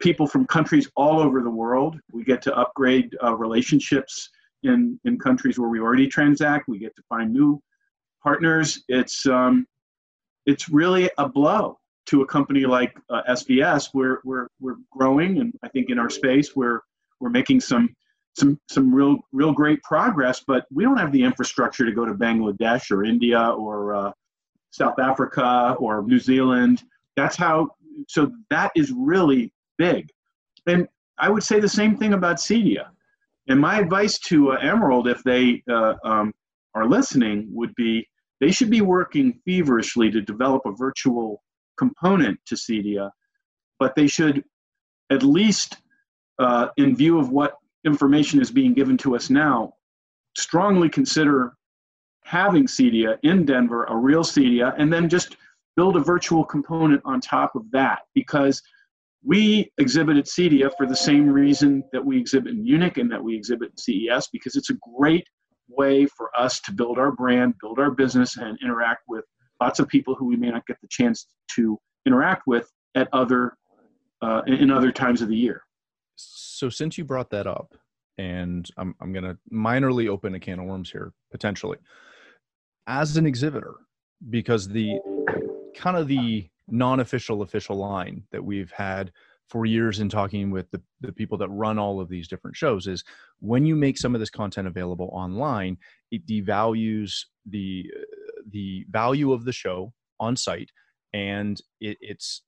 people 0.00 0.26
from 0.26 0.47
countries 0.47 0.90
all 0.97 1.21
over 1.21 1.42
the 1.42 1.50
world. 1.50 1.99
We 2.12 2.25
get 2.25 2.42
to 2.42 2.57
upgrade 2.57 3.16
uh, 3.23 3.35
relationships 3.35 4.31
in, 4.62 4.99
in 5.04 5.19
countries 5.19 5.59
where 5.59 5.69
we 5.69 5.81
already 5.81 6.09
transact. 6.09 6.69
We 6.69 6.78
get 6.78 6.95
to 6.97 7.02
find 7.09 7.33
new 7.33 7.61
partners, 8.23 8.85
it's 8.88 9.26
um, 9.26 9.66
it's 10.47 10.69
really 10.69 11.11
a 11.19 11.28
blow 11.28 11.78
to 12.07 12.23
a 12.23 12.26
company 12.26 12.64
like 12.64 12.97
uh, 13.11 13.23
SVS. 13.28 13.90
We're 13.95 14.19
we're 14.25 14.49
we're 14.61 14.76
growing, 14.90 15.38
and 15.40 15.52
I 15.62 15.69
think 15.69 15.90
in 15.90 15.99
our 15.99 16.11
space 16.11 16.54
we're 16.54 16.81
we're 17.21 17.31
making 17.31 17.61
some 17.61 17.95
some 18.35 18.59
some 18.69 18.95
real 18.95 19.19
real 19.33 19.53
great 19.53 19.83
progress, 19.83 20.43
but 20.47 20.67
we 20.71 20.85
don't 20.85 20.97
have 20.97 21.12
the 21.12 21.23
infrastructure 21.23 21.85
to 21.85 21.93
go 21.93 22.05
to 22.05 22.15
Bangladesh 22.15 22.91
or 22.91 23.05
India 23.05 23.41
or 23.41 23.95
uh, 23.95 24.12
South 24.71 24.99
Africa 24.99 25.77
or 25.79 26.03
New 26.03 26.19
Zealand. 26.19 26.83
That's 27.17 27.37
how. 27.37 27.69
So 28.09 28.33
that 28.49 28.73
is 28.75 28.91
really 28.91 29.53
big, 29.77 30.09
and 30.67 30.89
I 31.19 31.29
would 31.29 31.43
say 31.43 31.61
the 31.61 31.69
same 31.69 31.97
thing 31.97 32.15
about 32.15 32.37
Cedia. 32.37 32.89
And 33.49 33.61
my 33.61 33.79
advice 33.79 34.19
to 34.21 34.53
uh, 34.53 34.57
Emerald, 34.57 35.09
if 35.09 35.23
they 35.25 35.62
uh, 35.71 35.95
um, 36.05 36.33
are 36.75 36.89
listening, 36.89 37.49
would 37.53 37.75
be 37.75 38.09
they 38.41 38.51
should 38.51 38.71
be 38.71 38.81
working 38.81 39.41
feverishly 39.45 40.11
to 40.11 40.21
develop 40.21 40.62
a 40.65 40.73
virtual 40.73 41.43
component 41.77 42.39
to 42.47 42.55
Cedia, 42.55 43.11
but 43.79 43.95
they 43.95 44.07
should 44.07 44.45
at 45.11 45.23
least, 45.23 45.77
uh, 46.39 46.69
in 46.77 46.97
view 46.97 47.19
of 47.19 47.31
what 47.31 47.55
information 47.85 48.41
is 48.41 48.51
being 48.51 48.75
given 48.75 48.97
to 48.99 49.17
us 49.17 49.31
now, 49.31 49.75
strongly 50.37 50.89
consider 50.89 51.55
having 52.25 52.67
Cedia 52.67 53.19
in 53.23 53.45
Denver, 53.45 53.85
a 53.85 53.97
real 53.97 54.23
Cedia, 54.23 54.75
and 54.79 54.93
then 54.93 55.09
just 55.09 55.37
build 55.77 55.97
a 55.97 56.01
virtual 56.01 56.45
component 56.45 57.01
on 57.05 57.21
top 57.21 57.55
of 57.57 57.71
that 57.73 58.01
because 58.15 58.62
we 59.25 59.71
exhibit 59.79 60.17
at 60.17 60.27
Cedia 60.27 60.71
for 60.77 60.87
the 60.87 60.97
same 60.97 61.29
reason 61.29 61.85
that 61.93 62.05
we 62.05 62.19
exhibit 62.19 62.53
in 62.53 62.62
Munich 62.62 62.99
and 62.99 63.11
that 63.11 63.23
we 63.23 63.37
exhibit 63.37 63.71
at 63.73 63.81
CES 63.81 64.29
because 64.33 64.57
it's 64.57 64.71
a 64.71 64.77
great 64.97 65.27
way 65.69 66.07
for 66.07 66.31
us 66.37 66.61
to 66.61 66.73
build 66.73 66.99
our 66.99 67.12
brand, 67.12 67.55
build 67.61 67.79
our 67.79 67.91
business, 67.91 68.37
and 68.37 68.59
interact 68.62 69.03
with 69.09 69.25
lots 69.61 69.79
of 69.79 69.89
people 69.89 70.15
who 70.15 70.27
we 70.27 70.37
may 70.37 70.51
not 70.51 70.67
get 70.67 70.77
the 70.81 70.89
chance 70.89 71.27
to 71.55 71.79
interact 72.07 72.43
with 72.47 72.69
at 72.95 73.09
other 73.12 73.57
uh, 74.23 74.43
in 74.47 74.71
other 74.71 74.93
times 74.93 75.23
of 75.23 75.29
the 75.29 75.37
year. 75.37 75.62
So 76.31 76.69
since 76.69 76.99
you 76.99 77.05
brought 77.05 77.31
that 77.31 77.47
up, 77.47 77.75
and 78.19 78.69
I'm 78.76 78.95
I'm 79.00 79.12
going 79.12 79.25
to 79.25 79.38
minorly 79.52 80.09
open 80.09 80.35
a 80.35 80.41
can 80.41 80.59
of 80.59 80.67
worms 80.67 80.91
here 80.91 81.12
potentially, 81.31 81.79
as 82.87 83.17
an 83.17 83.26
exhibitor, 83.26 83.75
because 84.31 84.69
the 84.69 84.99
kind 85.75 85.97
of 85.97 86.09
the 86.09 86.49
non-official 86.69 87.43
official 87.43 87.76
line 87.76 88.23
that 88.31 88.45
we've 88.45 88.71
had 88.71 89.12
for 89.49 89.67
years 89.67 90.00
in 90.00 90.09
talking 90.09 90.50
with 90.50 90.71
the, 90.71 90.81
the 91.00 91.12
people 91.12 91.37
that 91.37 91.49
run 91.49 91.79
all 91.79 92.00
of 92.00 92.09
these 92.09 92.29
different 92.29 92.57
shows 92.57 92.87
is 92.87 93.05
when 93.41 93.67
you 93.67 93.76
make 93.76 93.99
some 93.99 94.14
of 94.14 94.21
this 94.21 94.31
content 94.31 94.67
available 94.67 95.11
online 95.12 95.76
it 96.11 96.26
devalues 96.26 97.25
the 97.47 97.85
the 98.50 98.87
value 98.91 99.33
of 99.33 99.45
the 99.45 99.52
show 99.52 99.93
on 100.21 100.37
site 100.37 100.71
and 101.12 101.61
it, 101.81 101.99
it's 102.00 102.43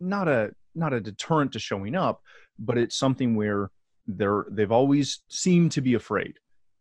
not 0.00 0.28
a 0.28 0.50
not 0.74 0.92
a 0.92 1.00
deterrent 1.00 1.52
to 1.52 1.58
showing 1.58 1.94
up 1.94 2.22
but 2.60 2.78
it's 2.78 2.96
something 2.96 3.34
where 3.34 3.70
they're 4.06 4.44
they've 4.50 4.70
always 4.70 5.22
seemed 5.28 5.72
to 5.72 5.80
be 5.80 5.94
afraid 5.94 6.34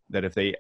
that 0.10 0.26
if 0.26 0.36
they 0.36 0.54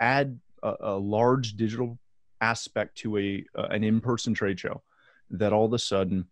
add 0.00 0.38
a, 0.62 0.74
a 0.80 0.96
large 0.96 1.54
digital 1.54 1.98
aspect 2.40 2.96
to 2.96 3.18
a 3.18 3.44
uh, 3.56 3.68
an 3.70 3.84
in-person 3.84 4.34
trade 4.34 4.58
show 4.58 4.82
that 5.30 5.52
all 5.52 5.66
of 5.66 5.72
a 5.72 5.78
sudden 5.78 6.26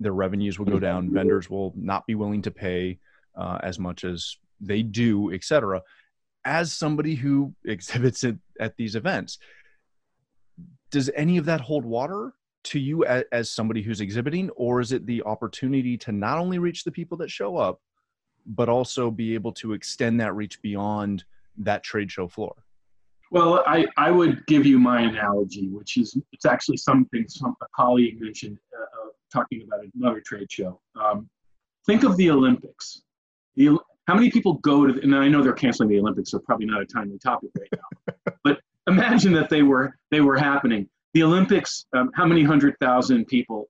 their 0.00 0.12
revenues 0.12 0.58
will 0.58 0.66
go 0.66 0.78
down 0.78 1.12
vendors 1.12 1.50
will 1.50 1.72
not 1.76 2.06
be 2.06 2.14
willing 2.14 2.42
to 2.42 2.50
pay 2.50 2.98
uh, 3.36 3.58
as 3.62 3.78
much 3.78 4.04
as 4.04 4.36
they 4.60 4.82
do 4.82 5.32
etc 5.32 5.82
as 6.44 6.72
somebody 6.72 7.14
who 7.14 7.52
exhibits 7.64 8.24
it 8.24 8.36
at 8.60 8.76
these 8.76 8.96
events 8.96 9.38
does 10.90 11.10
any 11.14 11.38
of 11.38 11.46
that 11.46 11.60
hold 11.60 11.84
water 11.84 12.32
to 12.64 12.78
you 12.78 13.04
as, 13.04 13.24
as 13.32 13.50
somebody 13.50 13.82
who's 13.82 14.00
exhibiting 14.00 14.50
or 14.50 14.80
is 14.80 14.92
it 14.92 15.06
the 15.06 15.22
opportunity 15.24 15.96
to 15.98 16.12
not 16.12 16.38
only 16.38 16.58
reach 16.58 16.84
the 16.84 16.92
people 16.92 17.16
that 17.18 17.30
show 17.30 17.56
up 17.56 17.80
but 18.46 18.68
also 18.68 19.10
be 19.10 19.34
able 19.34 19.52
to 19.52 19.72
extend 19.72 20.20
that 20.20 20.34
reach 20.34 20.60
beyond 20.62 21.24
that 21.56 21.82
trade 21.82 22.10
show 22.10 22.26
floor 22.26 22.54
well, 23.32 23.64
I, 23.66 23.86
I 23.96 24.10
would 24.10 24.46
give 24.46 24.66
you 24.66 24.78
my 24.78 25.00
analogy, 25.00 25.68
which 25.68 25.96
is 25.96 26.14
it's 26.32 26.44
actually 26.44 26.76
something 26.76 27.24
some 27.28 27.56
a 27.62 27.66
colleague 27.74 28.20
mentioned 28.20 28.58
uh, 28.78 28.82
uh, 28.82 29.08
talking 29.32 29.62
about 29.62 29.80
another 29.98 30.20
trade 30.20 30.52
show. 30.52 30.78
Um, 31.02 31.30
think 31.86 32.04
of 32.04 32.18
the 32.18 32.30
Olympics. 32.30 33.04
The, 33.56 33.78
how 34.06 34.14
many 34.14 34.30
people 34.30 34.54
go 34.58 34.86
to? 34.86 34.92
The, 34.92 35.00
and 35.00 35.16
I 35.16 35.28
know 35.28 35.42
they're 35.42 35.54
canceling 35.54 35.88
the 35.88 35.98
Olympics, 35.98 36.32
so 36.32 36.40
probably 36.40 36.66
not 36.66 36.82
a 36.82 36.84
timely 36.84 37.18
topic 37.18 37.48
right 37.58 37.68
now. 37.72 38.34
but 38.44 38.60
imagine 38.86 39.32
that 39.32 39.48
they 39.48 39.62
were 39.62 39.96
they 40.10 40.20
were 40.20 40.36
happening. 40.36 40.86
The 41.14 41.22
Olympics. 41.22 41.86
Um, 41.92 42.10
how 42.14 42.26
many 42.26 42.42
hundred 42.42 42.76
thousand 42.80 43.26
people 43.26 43.68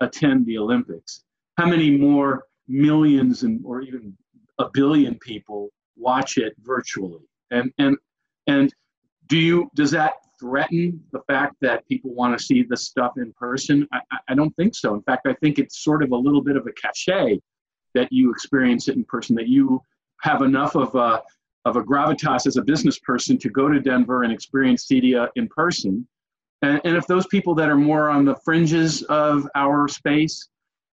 attend 0.00 0.46
the 0.46 0.58
Olympics? 0.58 1.24
How 1.56 1.66
many 1.66 1.90
more 1.90 2.44
millions 2.68 3.42
and 3.42 3.60
or 3.64 3.82
even 3.82 4.16
a 4.58 4.68
billion 4.72 5.18
people 5.18 5.70
watch 5.96 6.38
it 6.38 6.54
virtually? 6.62 7.24
And 7.50 7.72
and 7.78 7.96
and 8.46 8.72
do 9.26 9.38
you 9.38 9.70
does 9.74 9.90
that 9.92 10.14
threaten 10.38 11.02
the 11.12 11.20
fact 11.26 11.56
that 11.60 11.86
people 11.88 12.14
want 12.14 12.38
to 12.38 12.44
see 12.44 12.62
the 12.62 12.76
stuff 12.76 13.12
in 13.16 13.32
person? 13.32 13.86
I, 13.92 14.00
I 14.28 14.34
don't 14.34 14.54
think 14.56 14.74
so. 14.74 14.94
In 14.94 15.02
fact, 15.02 15.26
I 15.26 15.34
think 15.34 15.58
it's 15.58 15.82
sort 15.82 16.02
of 16.02 16.12
a 16.12 16.16
little 16.16 16.42
bit 16.42 16.56
of 16.56 16.66
a 16.66 16.72
cachet 16.72 17.40
that 17.94 18.12
you 18.12 18.30
experience 18.30 18.88
it 18.88 18.96
in 18.96 19.04
person, 19.04 19.34
that 19.36 19.48
you 19.48 19.80
have 20.22 20.42
enough 20.42 20.76
of 20.76 20.94
a, 20.94 21.22
of 21.64 21.76
a 21.76 21.82
gravitas 21.82 22.46
as 22.46 22.56
a 22.56 22.62
business 22.62 22.98
person 22.98 23.38
to 23.38 23.48
go 23.48 23.68
to 23.68 23.80
Denver 23.80 24.22
and 24.22 24.32
experience 24.32 24.86
Cedia 24.86 25.28
in 25.36 25.48
person. 25.48 26.06
And, 26.62 26.80
and 26.84 26.96
if 26.96 27.06
those 27.06 27.26
people 27.26 27.54
that 27.56 27.68
are 27.68 27.76
more 27.76 28.08
on 28.10 28.24
the 28.24 28.36
fringes 28.44 29.02
of 29.04 29.48
our 29.54 29.88
space 29.88 30.48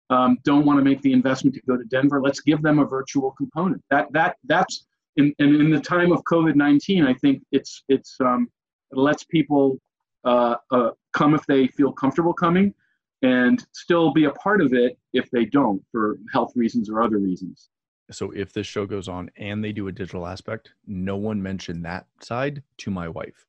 um, 0.09 0.37
don't 0.43 0.65
want 0.65 0.77
to 0.77 0.83
make 0.83 1.01
the 1.01 1.11
investment 1.13 1.55
to 1.55 1.61
go 1.67 1.75
to 1.77 1.83
Denver, 1.85 2.21
let's 2.21 2.39
give 2.39 2.61
them 2.61 2.79
a 2.79 2.85
virtual 2.85 3.31
component. 3.31 3.83
That, 3.89 4.11
that, 4.13 4.37
that's 4.43 4.85
in, 5.17 5.33
and 5.39 5.55
in 5.55 5.69
the 5.69 5.79
time 5.79 6.11
of 6.11 6.21
COVID-19, 6.23 7.07
I 7.07 7.13
think 7.13 7.43
it's 7.51 7.83
it's 7.87 8.17
um, 8.19 8.49
it 8.91 8.97
lets 8.97 9.23
people 9.23 9.79
uh, 10.25 10.55
uh, 10.71 10.91
come 11.13 11.33
if 11.33 11.45
they 11.45 11.67
feel 11.67 11.91
comfortable 11.91 12.33
coming, 12.33 12.73
and 13.21 13.65
still 13.71 14.11
be 14.11 14.25
a 14.25 14.31
part 14.31 14.61
of 14.61 14.73
it 14.73 14.97
if 15.13 15.29
they 15.31 15.45
don't 15.45 15.81
for 15.91 16.17
health 16.33 16.51
reasons 16.55 16.89
or 16.89 17.01
other 17.01 17.17
reasons. 17.17 17.69
So 18.11 18.31
if 18.31 18.53
this 18.53 18.67
show 18.67 18.85
goes 18.85 19.07
on 19.07 19.31
and 19.37 19.63
they 19.63 19.71
do 19.71 19.87
a 19.87 19.91
digital 19.91 20.27
aspect, 20.27 20.71
no 20.85 21.15
one 21.15 21.41
mentioned 21.41 21.85
that 21.85 22.05
side 22.21 22.61
to 22.79 22.91
my 22.91 23.07
wife 23.07 23.45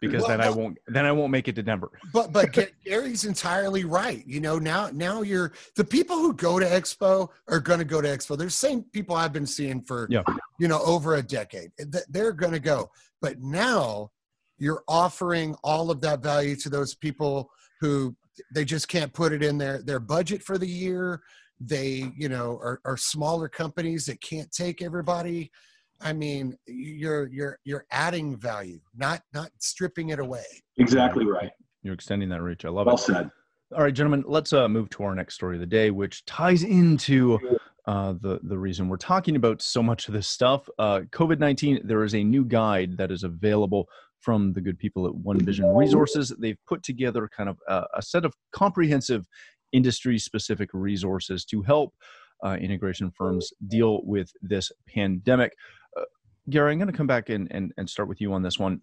because 0.00 0.22
well, 0.22 0.28
then 0.28 0.40
I 0.40 0.50
won't 0.50 0.78
then 0.88 1.06
I 1.06 1.12
won't 1.12 1.30
make 1.30 1.48
it 1.48 1.54
to 1.56 1.62
Denver. 1.62 1.90
but 2.12 2.32
but 2.32 2.56
Gary's 2.84 3.24
entirely 3.24 3.84
right. 3.84 4.24
You 4.26 4.40
know, 4.40 4.58
now 4.58 4.90
now 4.92 5.22
you're 5.22 5.52
the 5.76 5.84
people 5.84 6.16
who 6.16 6.34
go 6.34 6.58
to 6.58 6.66
Expo 6.66 7.28
are 7.48 7.60
going 7.60 7.78
to 7.78 7.84
go 7.84 8.00
to 8.00 8.08
Expo. 8.08 8.36
There's 8.36 8.54
same 8.54 8.82
people 8.92 9.16
I've 9.16 9.32
been 9.32 9.46
seeing 9.46 9.82
for 9.82 10.08
yeah. 10.10 10.22
you 10.58 10.68
know 10.68 10.80
over 10.82 11.16
a 11.16 11.22
decade. 11.22 11.70
They're 12.08 12.32
going 12.32 12.52
to 12.52 12.60
go. 12.60 12.90
But 13.20 13.40
now 13.40 14.10
you're 14.58 14.82
offering 14.88 15.54
all 15.62 15.90
of 15.90 16.00
that 16.00 16.22
value 16.22 16.56
to 16.56 16.68
those 16.68 16.94
people 16.94 17.50
who 17.80 18.14
they 18.54 18.64
just 18.64 18.88
can't 18.88 19.12
put 19.12 19.32
it 19.32 19.42
in 19.42 19.58
their 19.58 19.82
their 19.82 20.00
budget 20.00 20.42
for 20.42 20.58
the 20.58 20.68
year. 20.68 21.22
They, 21.58 22.12
you 22.16 22.28
know, 22.28 22.58
are, 22.62 22.80
are 22.84 22.98
smaller 22.98 23.48
companies 23.48 24.04
that 24.06 24.20
can't 24.20 24.50
take 24.52 24.82
everybody 24.82 25.50
I 26.00 26.12
mean, 26.12 26.56
you're 26.66 27.28
you're 27.28 27.58
you're 27.64 27.86
adding 27.90 28.36
value, 28.36 28.80
not 28.96 29.22
not 29.32 29.50
stripping 29.58 30.10
it 30.10 30.18
away. 30.18 30.44
Exactly 30.76 31.24
right. 31.26 31.50
You're 31.82 31.94
extending 31.94 32.28
that 32.30 32.42
reach. 32.42 32.64
I 32.64 32.68
love 32.68 32.86
well 32.86 32.96
it. 32.96 33.08
Well 33.08 33.16
said. 33.16 33.30
All 33.74 33.82
right, 33.82 33.94
gentlemen, 33.94 34.24
let's 34.26 34.52
uh, 34.52 34.68
move 34.68 34.90
to 34.90 35.02
our 35.02 35.14
next 35.14 35.34
story 35.34 35.56
of 35.56 35.60
the 35.60 35.66
day, 35.66 35.90
which 35.90 36.24
ties 36.24 36.62
into 36.62 37.38
uh, 37.86 38.14
the 38.20 38.38
the 38.42 38.58
reason 38.58 38.88
we're 38.88 38.96
talking 38.96 39.36
about 39.36 39.62
so 39.62 39.82
much 39.82 40.08
of 40.08 40.14
this 40.14 40.28
stuff. 40.28 40.68
Uh, 40.78 41.00
COVID 41.10 41.38
nineteen. 41.38 41.80
There 41.84 42.04
is 42.04 42.14
a 42.14 42.22
new 42.22 42.44
guide 42.44 42.96
that 42.98 43.10
is 43.10 43.24
available 43.24 43.88
from 44.20 44.52
the 44.52 44.60
good 44.60 44.78
people 44.78 45.06
at 45.06 45.14
One 45.14 45.38
Vision 45.38 45.66
Resources. 45.74 46.34
They've 46.38 46.58
put 46.66 46.82
together 46.82 47.28
kind 47.34 47.48
of 47.48 47.58
a, 47.68 47.84
a 47.94 48.02
set 48.02 48.24
of 48.24 48.34
comprehensive 48.52 49.26
industry 49.72 50.18
specific 50.18 50.70
resources 50.72 51.44
to 51.46 51.62
help 51.62 51.94
uh, 52.44 52.56
integration 52.60 53.10
firms 53.10 53.52
deal 53.68 54.00
with 54.04 54.30
this 54.42 54.70
pandemic. 54.88 55.52
Gary, 56.48 56.72
I'm 56.72 56.78
going 56.78 56.90
to 56.90 56.96
come 56.96 57.06
back 57.06 57.28
and, 57.28 57.48
and, 57.50 57.72
and 57.76 57.88
start 57.88 58.08
with 58.08 58.20
you 58.20 58.32
on 58.32 58.42
this 58.42 58.58
one. 58.58 58.80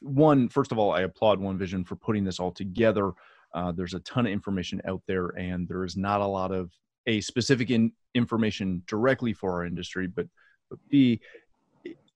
One, 0.00 0.48
first 0.48 0.72
of 0.72 0.78
all, 0.78 0.92
I 0.92 1.02
applaud 1.02 1.40
One 1.40 1.58
Vision 1.58 1.84
for 1.84 1.96
putting 1.96 2.24
this 2.24 2.40
all 2.40 2.52
together. 2.52 3.12
Uh, 3.54 3.72
there's 3.72 3.94
a 3.94 4.00
ton 4.00 4.26
of 4.26 4.32
information 4.32 4.80
out 4.86 5.02
there, 5.06 5.28
and 5.28 5.68
there 5.68 5.84
is 5.84 5.96
not 5.96 6.20
a 6.20 6.26
lot 6.26 6.52
of 6.52 6.70
a 7.06 7.20
specific 7.20 7.70
in, 7.70 7.92
information 8.14 8.82
directly 8.86 9.32
for 9.32 9.52
our 9.52 9.64
industry, 9.64 10.06
but 10.06 10.26
but 10.68 10.78
B, 10.88 11.20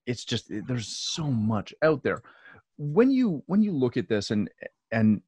it's 0.07 0.25
just 0.25 0.47
there's 0.49 0.89
so 0.89 1.25
much 1.25 1.73
out 1.83 2.03
there. 2.03 2.23
When 2.79 3.11
you 3.11 3.43
when 3.47 3.63
you 3.63 3.73
look 3.73 3.97
at 3.97 4.09
this 4.09 4.31
and 4.31 4.51
and 4.91 5.23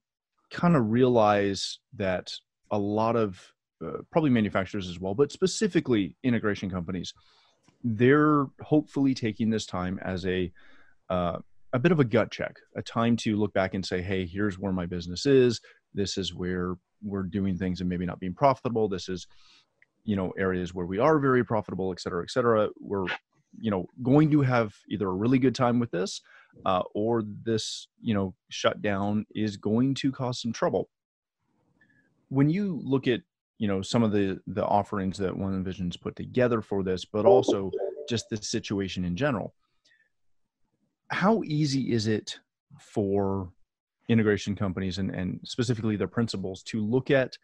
kind 0.50 0.76
of 0.76 0.90
realize 0.90 1.78
that 1.96 2.32
a 2.70 2.78
lot 2.78 3.16
of 3.16 3.40
uh, 3.84 3.98
probably 4.10 4.30
manufacturers 4.30 4.88
as 4.88 4.98
well, 4.98 5.14
but 5.14 5.32
specifically 5.32 6.16
integration 6.24 6.68
companies 6.68 7.14
they're 7.84 8.46
hopefully 8.60 9.14
taking 9.14 9.50
this 9.50 9.66
time 9.66 9.98
as 10.02 10.26
a 10.26 10.52
uh, 11.10 11.38
a 11.72 11.78
bit 11.78 11.92
of 11.92 12.00
a 12.00 12.04
gut 12.04 12.30
check, 12.30 12.56
a 12.76 12.82
time 12.82 13.16
to 13.16 13.36
look 13.36 13.52
back 13.52 13.74
and 13.74 13.84
say, 13.84 14.02
"Hey, 14.02 14.26
here's 14.26 14.58
where 14.58 14.72
my 14.72 14.86
business 14.86 15.26
is. 15.26 15.60
This 15.94 16.16
is 16.18 16.34
where 16.34 16.76
we're 17.02 17.24
doing 17.24 17.56
things 17.56 17.80
and 17.80 17.88
maybe 17.88 18.06
not 18.06 18.20
being 18.20 18.34
profitable. 18.34 18.88
This 18.88 19.08
is 19.08 19.26
you 20.04 20.16
know 20.16 20.32
areas 20.38 20.74
where 20.74 20.86
we 20.86 20.98
are 20.98 21.18
very 21.18 21.44
profitable, 21.44 21.92
et 21.92 22.00
cetera, 22.00 22.22
et 22.22 22.30
cetera. 22.30 22.68
We're 22.80 23.06
you 23.58 23.70
know 23.70 23.86
going 24.02 24.30
to 24.30 24.42
have 24.42 24.74
either 24.88 25.08
a 25.08 25.12
really 25.14 25.38
good 25.38 25.54
time 25.54 25.78
with 25.78 25.90
this 25.90 26.20
uh, 26.64 26.82
or 26.94 27.22
this 27.44 27.88
you 28.00 28.14
know 28.14 28.34
shutdown 28.48 29.26
is 29.34 29.56
going 29.56 29.94
to 29.94 30.12
cause 30.12 30.40
some 30.40 30.52
trouble 30.52 30.88
when 32.32 32.48
you 32.48 32.80
look 32.82 33.06
at 33.06 33.20
you 33.58 33.68
know 33.68 33.82
some 33.82 34.02
of 34.02 34.12
the 34.12 34.40
the 34.46 34.64
offerings 34.64 35.18
that 35.18 35.36
one 35.36 35.62
visions 35.62 35.96
put 35.96 36.16
together 36.16 36.60
for 36.60 36.82
this 36.82 37.04
but 37.04 37.26
also 37.26 37.70
just 38.08 38.28
the 38.28 38.36
situation 38.36 39.04
in 39.04 39.16
general. 39.16 39.54
How 41.08 41.42
easy 41.44 41.92
is 41.92 42.06
it 42.06 42.38
for 42.78 43.50
integration 44.08 44.56
companies 44.56 44.98
and, 44.98 45.10
and 45.10 45.40
specifically 45.44 45.96
their 45.96 46.08
principals 46.08 46.62
to 46.64 46.80
look 46.80 47.10
at 47.10 47.36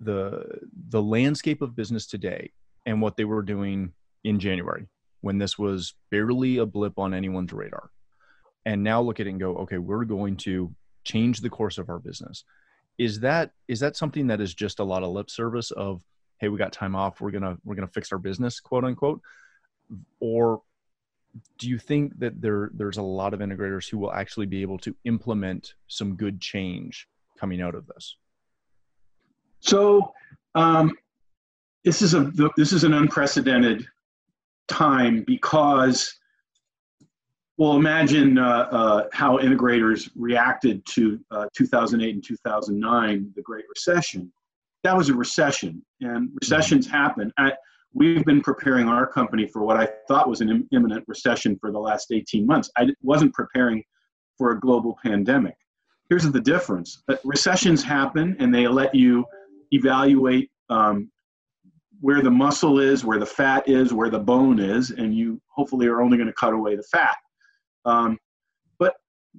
the 0.00 0.44
the 0.90 1.02
landscape 1.02 1.62
of 1.62 1.74
business 1.74 2.06
today 2.06 2.52
and 2.84 3.00
what 3.00 3.16
they 3.16 3.24
were 3.24 3.42
doing 3.42 3.92
in 4.24 4.38
January 4.38 4.86
when 5.22 5.38
this 5.38 5.58
was 5.58 5.94
barely 6.10 6.58
a 6.58 6.66
blip 6.66 6.98
on 6.98 7.14
anyone's 7.14 7.52
radar? 7.52 7.90
And 8.66 8.82
now 8.82 9.00
look 9.00 9.20
at 9.20 9.26
it 9.26 9.30
and 9.30 9.40
go 9.40 9.56
okay 9.58 9.78
we're 9.78 10.04
going 10.04 10.36
to 10.38 10.74
change 11.04 11.40
the 11.40 11.50
course 11.50 11.78
of 11.78 11.88
our 11.88 11.98
business 11.98 12.44
is 12.98 13.20
that 13.20 13.50
is 13.68 13.80
that 13.80 13.96
something 13.96 14.26
that 14.28 14.40
is 14.40 14.54
just 14.54 14.80
a 14.80 14.84
lot 14.84 15.02
of 15.02 15.10
lip 15.10 15.30
service 15.30 15.70
of 15.70 16.02
hey 16.38 16.48
we 16.48 16.58
got 16.58 16.72
time 16.72 16.94
off. 16.94 17.20
We're 17.20 17.30
gonna 17.30 17.56
we're 17.64 17.74
gonna 17.74 17.88
fix 17.88 18.12
our 18.12 18.18
business 18.18 18.60
quote 18.60 18.84
unquote? 18.84 19.20
Or 20.20 20.62
do 21.58 21.68
you 21.68 21.78
think 21.78 22.18
that 22.18 22.40
there 22.40 22.70
there's 22.74 22.96
a 22.96 23.02
lot 23.02 23.34
of 23.34 23.40
integrators 23.40 23.88
who 23.88 23.98
will 23.98 24.12
actually 24.12 24.46
be 24.46 24.62
able 24.62 24.78
to 24.78 24.94
implement 25.04 25.74
some 25.88 26.16
good 26.16 26.40
change 26.40 27.08
coming 27.38 27.60
out 27.60 27.74
of 27.74 27.86
this? 27.86 28.16
So 29.60 30.12
um, 30.54 30.96
this 31.84 32.02
is 32.02 32.14
a 32.14 32.32
this 32.56 32.72
is 32.72 32.84
an 32.84 32.94
unprecedented 32.94 33.86
time 34.68 35.22
because 35.26 36.18
well 37.58 37.76
imagine 37.76 38.38
uh, 38.38 38.68
uh, 38.70 39.08
how 39.12 39.38
integrators 39.38 40.10
reacted 40.14 40.84
to 40.86 41.18
uh, 41.30 41.46
2008 41.56 42.14
and 42.14 42.24
2009 42.24 43.32
the 43.34 43.42
great 43.42 43.64
recession. 43.68 44.32
That 44.84 44.96
was 44.96 45.08
a 45.08 45.14
recession 45.14 45.84
and 46.00 46.30
recessions 46.40 46.86
happen. 46.86 47.32
I, 47.38 47.52
we've 47.94 48.24
been 48.24 48.42
preparing 48.42 48.88
our 48.88 49.06
company 49.06 49.46
for 49.46 49.62
what 49.62 49.76
i 49.76 49.88
thought 50.06 50.28
was 50.28 50.42
an 50.42 50.68
imminent 50.72 51.04
recession 51.08 51.56
for 51.58 51.72
the 51.72 51.78
last 51.78 52.12
18 52.12 52.46
months. 52.46 52.70
I 52.76 52.88
wasn't 53.02 53.32
preparing 53.32 53.82
for 54.36 54.50
a 54.50 54.60
global 54.60 54.98
pandemic. 55.02 55.56
Here's 56.08 56.30
the 56.30 56.40
difference. 56.40 57.02
Recessions 57.24 57.82
happen 57.82 58.36
and 58.38 58.54
they 58.54 58.68
let 58.68 58.94
you 58.94 59.24
evaluate 59.72 60.50
um, 60.68 61.10
where 62.00 62.22
the 62.22 62.30
muscle 62.30 62.78
is, 62.78 63.04
where 63.04 63.18
the 63.18 63.26
fat 63.26 63.68
is, 63.68 63.92
where 63.92 64.10
the 64.10 64.18
bone 64.18 64.60
is, 64.60 64.90
and 64.90 65.16
you 65.16 65.40
hopefully 65.48 65.86
are 65.86 66.02
only 66.02 66.16
going 66.16 66.28
to 66.28 66.34
cut 66.34 66.52
away 66.52 66.76
the 66.76 66.82
fat. 66.84 67.16
Um, 67.86 68.18
but 68.78 68.94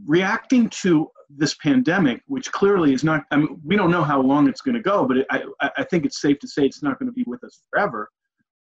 reacting 0.05 0.69
to 0.69 1.09
this 1.29 1.55
pandemic, 1.55 2.21
which 2.27 2.51
clearly 2.51 2.93
is 2.93 3.03
not, 3.03 3.25
I 3.31 3.37
mean, 3.37 3.59
we 3.63 3.75
don't 3.75 3.91
know 3.91 4.03
how 4.03 4.21
long 4.21 4.47
it's 4.47 4.61
going 4.61 4.75
to 4.75 4.81
go, 4.81 5.05
but 5.05 5.17
it, 5.17 5.27
I, 5.29 5.43
I 5.77 5.83
think 5.83 6.05
it's 6.05 6.21
safe 6.21 6.39
to 6.39 6.47
say 6.47 6.65
it's 6.65 6.81
not 6.81 6.97
going 6.97 7.07
to 7.07 7.13
be 7.13 7.25
with 7.27 7.43
us 7.43 7.59
forever. 7.69 8.09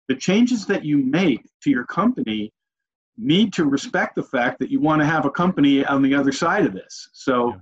The 0.08 0.16
changes 0.16 0.64
that 0.66 0.84
you 0.84 0.98
make 0.98 1.42
to 1.62 1.70
your 1.70 1.84
company 1.84 2.52
need 3.18 3.52
to 3.52 3.64
respect 3.66 4.14
the 4.14 4.22
fact 4.22 4.58
that 4.60 4.70
you 4.70 4.80
want 4.80 5.00
to 5.02 5.06
have 5.06 5.26
a 5.26 5.30
company 5.30 5.84
on 5.84 6.02
the 6.02 6.14
other 6.14 6.32
side 6.32 6.64
of 6.64 6.72
this. 6.72 7.10
So 7.12 7.50
yeah. 7.50 7.56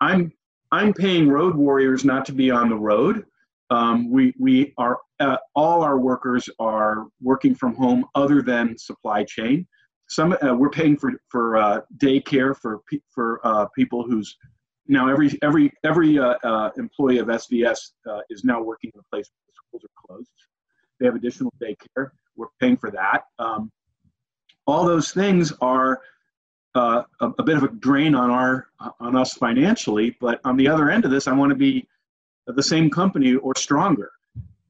I'm 0.00 0.32
I'm 0.70 0.92
paying 0.92 1.28
road 1.28 1.56
warriors 1.56 2.04
not 2.04 2.26
to 2.26 2.32
be 2.32 2.50
on 2.50 2.68
the 2.68 2.76
road. 2.76 3.24
Um, 3.70 4.10
we 4.10 4.34
we 4.38 4.74
are 4.76 4.98
uh, 5.18 5.38
all 5.54 5.82
our 5.82 5.98
workers 5.98 6.48
are 6.58 7.06
working 7.20 7.54
from 7.54 7.74
home 7.74 8.04
other 8.14 8.42
than 8.42 8.76
supply 8.78 9.24
chain. 9.24 9.66
Some 10.08 10.36
uh, 10.42 10.54
we're 10.54 10.70
paying 10.70 10.96
for 10.96 11.12
for 11.28 11.56
uh, 11.56 11.80
daycare 11.98 12.56
for 12.56 12.80
for 13.10 13.40
uh, 13.44 13.66
people 13.76 14.02
who's 14.02 14.36
now 14.86 15.08
every 15.08 15.38
every 15.42 15.70
every 15.84 16.18
uh, 16.18 16.34
uh, 16.42 16.70
employee 16.78 17.18
of 17.18 17.26
SVS 17.28 17.78
is 18.30 18.42
now 18.42 18.62
working 18.62 18.90
in 18.94 19.00
a 19.00 19.04
place 19.10 19.30
where 19.30 19.44
the 19.46 19.52
schools 19.54 19.84
are 19.84 20.06
closed. 20.06 20.30
They 20.98 21.06
have 21.06 21.14
additional 21.14 21.52
daycare. 21.62 22.10
We're 22.36 22.48
paying 22.58 22.78
for 22.78 22.90
that. 22.90 23.24
Um, 23.38 23.70
all 24.66 24.84
those 24.84 25.12
things 25.12 25.52
are 25.60 26.00
uh, 26.74 27.02
a, 27.20 27.30
a, 27.38 27.42
bit 27.42 27.56
of 27.56 27.64
a 27.64 27.68
drain 27.68 28.14
on 28.14 28.30
our 28.30 28.68
on 29.00 29.16
us 29.16 29.34
financially. 29.34 30.16
But 30.20 30.40
on 30.44 30.56
the 30.56 30.68
other 30.68 30.90
end 30.90 31.04
of 31.04 31.10
this, 31.10 31.26
I 31.26 31.32
want 31.32 31.50
to 31.50 31.56
be 31.56 31.86
the 32.46 32.62
same 32.62 32.88
company 32.88 33.34
or 33.34 33.54
stronger. 33.56 34.10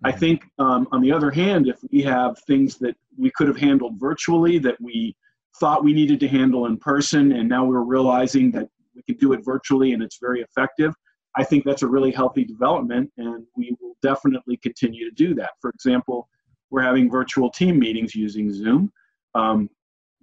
I 0.05 0.13
think 0.13 0.45
um, 0.59 0.89
on 0.93 1.01
the 1.01 1.13
other 1.13 1.31
hand, 1.31 1.69
if 1.69 1.79
we 1.91 2.03
have 2.03 2.39
things 2.47 2.77
that 2.79 2.97
we 3.17 3.31
could 3.33 3.49
have 3.49 3.57
handled 3.57 3.99
virtually 3.99 4.59
that 4.59 4.81
we 4.81 5.17
thought 5.61 5.85
we 5.85 5.93
needed 5.93 6.21
to 6.21 6.29
handle 6.29 6.67
in 6.67 6.77
person, 6.77 7.33
and 7.33 7.49
now 7.49 7.65
we're 7.65 7.83
realizing 7.83 8.51
that 8.53 8.69
we 8.95 9.03
can 9.03 9.17
do 9.17 9.33
it 9.33 9.45
virtually 9.45 9.93
and 9.93 10.03
it's 10.03 10.19
very 10.21 10.41
effective. 10.41 10.95
I 11.37 11.45
think 11.45 11.65
that's 11.65 11.83
a 11.83 11.87
really 11.87 12.11
healthy 12.11 12.45
development, 12.45 13.11
and 13.17 13.47
we 13.57 13.77
will 13.81 13.97
definitely 14.03 14.57
continue 14.59 15.09
to 15.09 15.15
do 15.15 15.35
that. 15.35 15.51
For 15.61 15.71
example, 15.71 16.29
we're 16.71 16.83
having 16.83 17.11
virtual 17.11 17.51
team 17.51 17.79
meetings 17.79 18.15
using 18.15 18.53
Zoom. 18.53 18.93
Um, 19.35 19.71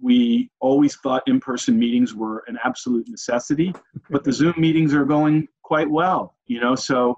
we 0.00 0.50
always 0.60 0.96
thought 0.96 1.22
in-person 1.26 1.78
meetings 1.78 2.14
were 2.14 2.44
an 2.48 2.58
absolute 2.64 3.08
necessity 3.08 3.72
but 4.10 4.24
the 4.24 4.32
zoom 4.32 4.54
meetings 4.58 4.92
are 4.92 5.04
going 5.04 5.48
quite 5.62 5.90
well 5.90 6.34
you 6.46 6.60
know 6.60 6.74
so 6.74 7.16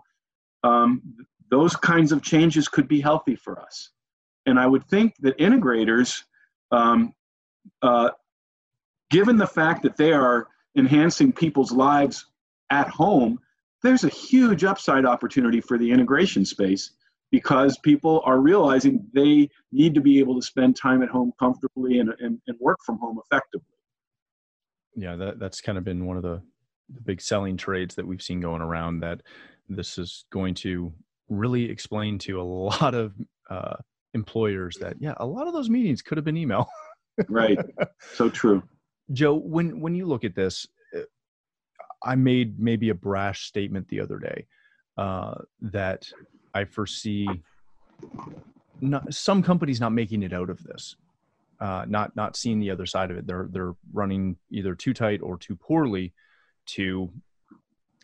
um, 0.64 1.02
those 1.50 1.76
kinds 1.76 2.12
of 2.12 2.22
changes 2.22 2.68
could 2.68 2.88
be 2.88 3.00
healthy 3.00 3.34
for 3.34 3.60
us 3.60 3.90
and 4.46 4.58
i 4.58 4.66
would 4.66 4.84
think 4.86 5.14
that 5.20 5.36
integrators 5.38 6.22
um, 6.70 7.12
uh, 7.82 8.10
given 9.10 9.36
the 9.36 9.46
fact 9.46 9.82
that 9.82 9.96
they 9.96 10.12
are 10.12 10.48
enhancing 10.76 11.32
people's 11.32 11.72
lives 11.72 12.26
at 12.70 12.88
home 12.88 13.38
there's 13.82 14.04
a 14.04 14.08
huge 14.08 14.64
upside 14.64 15.04
opportunity 15.04 15.60
for 15.60 15.78
the 15.78 15.90
integration 15.90 16.44
space 16.44 16.92
because 17.30 17.78
people 17.78 18.22
are 18.24 18.40
realizing 18.40 19.06
they 19.12 19.48
need 19.70 19.94
to 19.94 20.00
be 20.00 20.18
able 20.18 20.34
to 20.34 20.42
spend 20.42 20.76
time 20.76 21.02
at 21.02 21.08
home 21.08 21.32
comfortably 21.38 21.98
and, 21.98 22.10
and, 22.20 22.40
and 22.46 22.56
work 22.58 22.78
from 22.84 22.98
home 22.98 23.20
effectively. 23.24 23.66
Yeah, 24.96 25.16
that, 25.16 25.38
that's 25.38 25.60
kind 25.60 25.78
of 25.78 25.84
been 25.84 26.06
one 26.06 26.16
of 26.16 26.22
the, 26.22 26.42
the 26.92 27.00
big 27.02 27.20
selling 27.20 27.56
trades 27.56 27.94
that 27.96 28.06
we've 28.06 28.22
seen 28.22 28.40
going 28.40 28.62
around 28.62 29.00
that 29.00 29.20
this 29.68 29.98
is 29.98 30.24
going 30.32 30.54
to 30.54 30.92
really 31.28 31.70
explain 31.70 32.18
to 32.18 32.40
a 32.40 32.42
lot 32.42 32.94
of 32.94 33.12
uh, 33.50 33.76
employers 34.14 34.76
that, 34.80 34.96
yeah, 34.98 35.14
a 35.18 35.26
lot 35.26 35.46
of 35.46 35.52
those 35.52 35.68
meetings 35.68 36.02
could 36.02 36.16
have 36.16 36.24
been 36.24 36.36
email. 36.36 36.68
right. 37.28 37.58
So 38.14 38.28
true. 38.28 38.62
Joe, 39.12 39.34
when, 39.34 39.80
when 39.80 39.94
you 39.94 40.06
look 40.06 40.24
at 40.24 40.34
this, 40.34 40.66
I 42.02 42.14
made 42.14 42.58
maybe 42.58 42.90
a 42.90 42.94
brash 42.94 43.46
statement 43.46 43.88
the 43.88 44.00
other 44.00 44.18
day 44.18 44.46
uh, 44.96 45.34
that 45.60 46.08
I 46.54 46.64
foresee 46.64 47.28
not, 48.80 49.12
some 49.12 49.42
companies 49.42 49.80
not 49.80 49.92
making 49.92 50.22
it 50.22 50.32
out 50.32 50.50
of 50.50 50.62
this, 50.62 50.96
uh, 51.60 51.84
not 51.88 52.14
not 52.14 52.36
seeing 52.36 52.60
the 52.60 52.70
other 52.70 52.86
side 52.86 53.10
of 53.10 53.16
it. 53.16 53.26
They're 53.26 53.48
they're 53.50 53.74
running 53.92 54.36
either 54.50 54.74
too 54.74 54.94
tight 54.94 55.20
or 55.22 55.36
too 55.36 55.56
poorly 55.56 56.12
to 56.66 57.10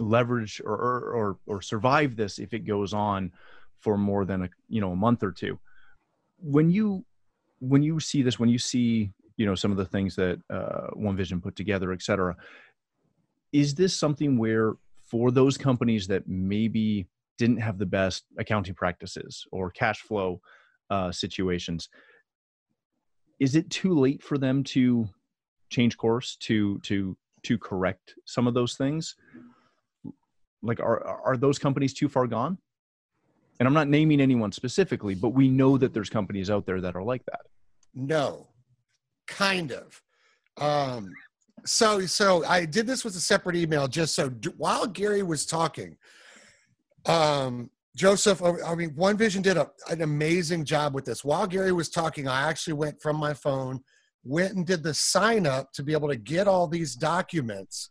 leverage 0.00 0.60
or 0.64 0.74
or, 0.74 1.38
or 1.46 1.62
survive 1.62 2.16
this 2.16 2.38
if 2.38 2.52
it 2.52 2.66
goes 2.66 2.92
on 2.92 3.32
for 3.80 3.96
more 3.96 4.24
than 4.24 4.44
a 4.44 4.48
you 4.68 4.80
know 4.80 4.92
a 4.92 4.96
month 4.96 5.22
or 5.22 5.30
two. 5.30 5.58
When 6.40 6.70
you 6.70 7.04
when 7.60 7.82
you 7.82 8.00
see 8.00 8.22
this, 8.22 8.38
when 8.38 8.48
you 8.48 8.58
see 8.58 9.12
you 9.36 9.46
know 9.46 9.54
some 9.54 9.70
of 9.70 9.76
the 9.76 9.84
things 9.84 10.16
that 10.16 10.40
uh, 10.50 10.88
One 10.94 11.16
Vision 11.16 11.40
put 11.40 11.56
together, 11.56 11.92
et 11.92 12.02
cetera, 12.02 12.36
is 13.52 13.74
this 13.74 13.96
something 13.96 14.38
where 14.38 14.74
for 15.00 15.30
those 15.30 15.56
companies 15.56 16.06
that 16.08 16.26
maybe 16.26 17.06
didn't 17.38 17.58
have 17.58 17.78
the 17.78 17.86
best 17.86 18.24
accounting 18.38 18.74
practices 18.74 19.44
or 19.50 19.70
cash 19.70 20.00
flow 20.00 20.40
uh, 20.90 21.10
situations 21.10 21.88
is 23.40 23.54
it 23.54 23.70
too 23.70 23.94
late 23.94 24.22
for 24.22 24.38
them 24.38 24.62
to 24.64 25.08
change 25.70 25.96
course 25.96 26.36
to 26.36 26.78
to 26.80 27.16
to 27.42 27.58
correct 27.58 28.14
some 28.24 28.46
of 28.46 28.54
those 28.54 28.74
things? 28.74 29.16
Like 30.62 30.80
are 30.80 31.04
are 31.24 31.36
those 31.36 31.58
companies 31.58 31.94
too 31.94 32.08
far 32.08 32.26
gone 32.26 32.58
and 33.58 33.66
i'm 33.66 33.74
not 33.74 33.88
naming 33.88 34.20
anyone 34.20 34.52
specifically 34.52 35.14
but 35.14 35.30
we 35.30 35.48
know 35.48 35.76
that 35.78 35.94
there's 35.94 36.10
companies 36.10 36.50
out 36.50 36.66
there 36.66 36.80
that 36.80 36.96
are 36.96 37.02
like 37.02 37.24
that. 37.26 37.42
No. 37.94 38.48
Kind 39.26 39.72
of. 39.72 40.02
Um 40.58 41.12
so 41.64 42.04
so 42.04 42.44
i 42.44 42.64
did 42.64 42.86
this 42.86 43.04
with 43.04 43.16
a 43.16 43.20
separate 43.20 43.56
email 43.56 43.88
just 43.88 44.14
so 44.14 44.28
while 44.58 44.86
gary 44.86 45.22
was 45.22 45.46
talking 45.46 45.96
um, 47.06 47.70
Joseph, 47.96 48.42
I 48.42 48.74
mean, 48.74 48.90
One 48.96 49.16
Vision 49.16 49.40
did 49.40 49.56
a, 49.56 49.70
an 49.88 50.02
amazing 50.02 50.64
job 50.64 50.94
with 50.94 51.04
this. 51.04 51.24
While 51.24 51.46
Gary 51.46 51.72
was 51.72 51.88
talking, 51.88 52.26
I 52.26 52.48
actually 52.48 52.72
went 52.72 53.00
from 53.00 53.16
my 53.16 53.34
phone, 53.34 53.80
went 54.24 54.54
and 54.54 54.66
did 54.66 54.82
the 54.82 54.94
sign 54.94 55.46
up 55.46 55.72
to 55.74 55.82
be 55.82 55.92
able 55.92 56.08
to 56.08 56.16
get 56.16 56.48
all 56.48 56.66
these 56.66 56.96
documents, 56.96 57.90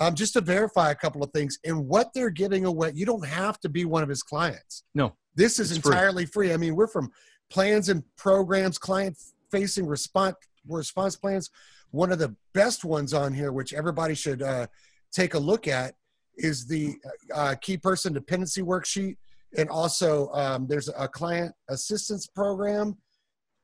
um, 0.00 0.14
just 0.14 0.34
to 0.34 0.40
verify 0.40 0.90
a 0.90 0.94
couple 0.94 1.22
of 1.22 1.30
things. 1.32 1.58
And 1.64 1.86
what 1.86 2.12
they're 2.14 2.30
giving 2.30 2.64
away, 2.64 2.92
you 2.94 3.06
don't 3.06 3.26
have 3.26 3.58
to 3.60 3.68
be 3.68 3.84
one 3.84 4.02
of 4.02 4.08
his 4.08 4.22
clients. 4.22 4.84
No. 4.94 5.14
This 5.34 5.58
is 5.58 5.70
It's 5.70 5.80
free. 5.80 5.92
entirely 5.92 6.26
free. 6.26 6.52
I 6.52 6.56
mean, 6.56 6.74
we're 6.76 6.86
from 6.86 7.10
plans 7.50 7.88
and 7.88 8.02
programs, 8.16 8.78
client 8.78 9.16
facing 9.50 9.86
response 9.86 10.36
response 10.68 11.16
plans. 11.16 11.50
One 11.90 12.10
of 12.10 12.18
the 12.18 12.34
best 12.52 12.84
ones 12.84 13.14
on 13.14 13.32
here, 13.32 13.52
which 13.52 13.72
everybody 13.72 14.14
should 14.14 14.42
uh, 14.42 14.66
take 15.12 15.34
a 15.34 15.38
look 15.38 15.68
at, 15.68 15.94
is 16.36 16.66
the 16.66 16.94
uh, 17.34 17.54
key 17.60 17.76
person 17.76 18.12
dependency 18.12 18.62
worksheet, 18.62 19.16
and 19.56 19.68
also 19.70 20.28
um, 20.32 20.66
there's 20.66 20.88
a 20.88 21.06
client 21.08 21.54
assistance 21.70 22.26
program, 22.26 22.96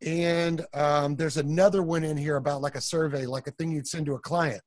and 0.07 0.65
um, 0.75 1.17
there's 1.17 1.37
another 1.37 1.83
one 1.83 2.05
in 2.05 2.17
here 2.17 2.37
about 2.37 2.63
like 2.63 2.77
a 2.77 2.81
survey, 2.81 3.27
like 3.27 3.47
a 3.49 3.51
thing 3.53 3.73
you'd 3.73 3.89
send 3.89 4.07
to 4.07 4.15
a 4.15 4.19
client. 4.21 4.63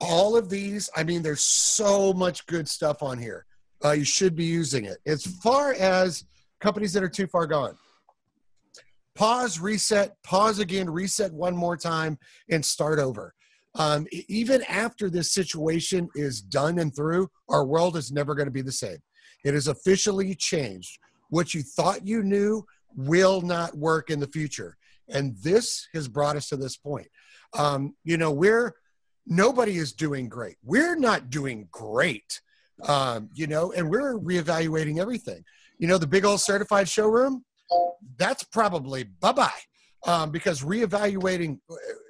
All 0.00 0.36
of 0.36 0.48
these, 0.48 0.88
I 0.96 1.02
mean, 1.02 1.22
there's 1.22 1.42
so 1.42 2.12
much 2.12 2.46
good 2.46 2.68
stuff 2.68 3.02
on 3.02 3.18
here. 3.18 3.46
Uh, 3.84 3.92
you 3.92 4.04
should 4.04 4.36
be 4.36 4.44
using 4.44 4.84
it. 4.84 4.98
As 5.06 5.24
far 5.24 5.74
as 5.74 6.24
companies 6.60 6.92
that 6.92 7.02
are 7.02 7.08
too 7.08 7.26
far 7.26 7.46
gone, 7.46 7.76
pause, 9.14 9.58
reset, 9.58 10.20
pause 10.22 10.58
again, 10.60 10.88
reset 10.88 11.32
one 11.32 11.56
more 11.56 11.76
time, 11.76 12.18
and 12.50 12.64
start 12.64 12.98
over. 12.98 13.34
Um, 13.74 14.06
even 14.28 14.62
after 14.64 15.10
this 15.10 15.32
situation 15.32 16.08
is 16.14 16.40
done 16.40 16.78
and 16.78 16.94
through, 16.94 17.28
our 17.48 17.64
world 17.64 17.96
is 17.96 18.10
never 18.10 18.34
going 18.34 18.46
to 18.46 18.52
be 18.52 18.62
the 18.62 18.72
same. 18.72 18.98
It 19.44 19.54
is 19.54 19.68
officially 19.68 20.34
changed. 20.34 20.98
What 21.30 21.54
you 21.54 21.62
thought 21.62 22.06
you 22.06 22.22
knew 22.22 22.64
will 22.96 23.40
not 23.40 23.76
work 23.76 24.10
in 24.10 24.18
the 24.18 24.26
future. 24.26 24.76
And 25.08 25.36
this 25.42 25.88
has 25.94 26.08
brought 26.08 26.36
us 26.36 26.48
to 26.48 26.56
this 26.56 26.76
point. 26.76 27.08
Um, 27.56 27.94
you 28.04 28.16
know, 28.16 28.32
we're 28.32 28.74
nobody 29.28 29.76
is 29.76 29.92
doing 29.92 30.28
great. 30.28 30.56
We're 30.64 30.96
not 30.96 31.30
doing 31.30 31.68
great. 31.70 32.40
Um, 32.82 33.28
you 33.34 33.46
know, 33.46 33.72
and 33.72 33.90
we're 33.90 34.18
reevaluating 34.18 34.98
everything. 34.98 35.44
You 35.78 35.86
know, 35.88 35.98
the 35.98 36.06
big 36.06 36.24
old 36.24 36.40
certified 36.40 36.88
showroom, 36.88 37.44
that's 38.16 38.42
probably 38.42 39.04
bye 39.04 39.32
bye. 39.32 39.50
Um, 40.06 40.30
because 40.30 40.62
reevaluating 40.62 41.58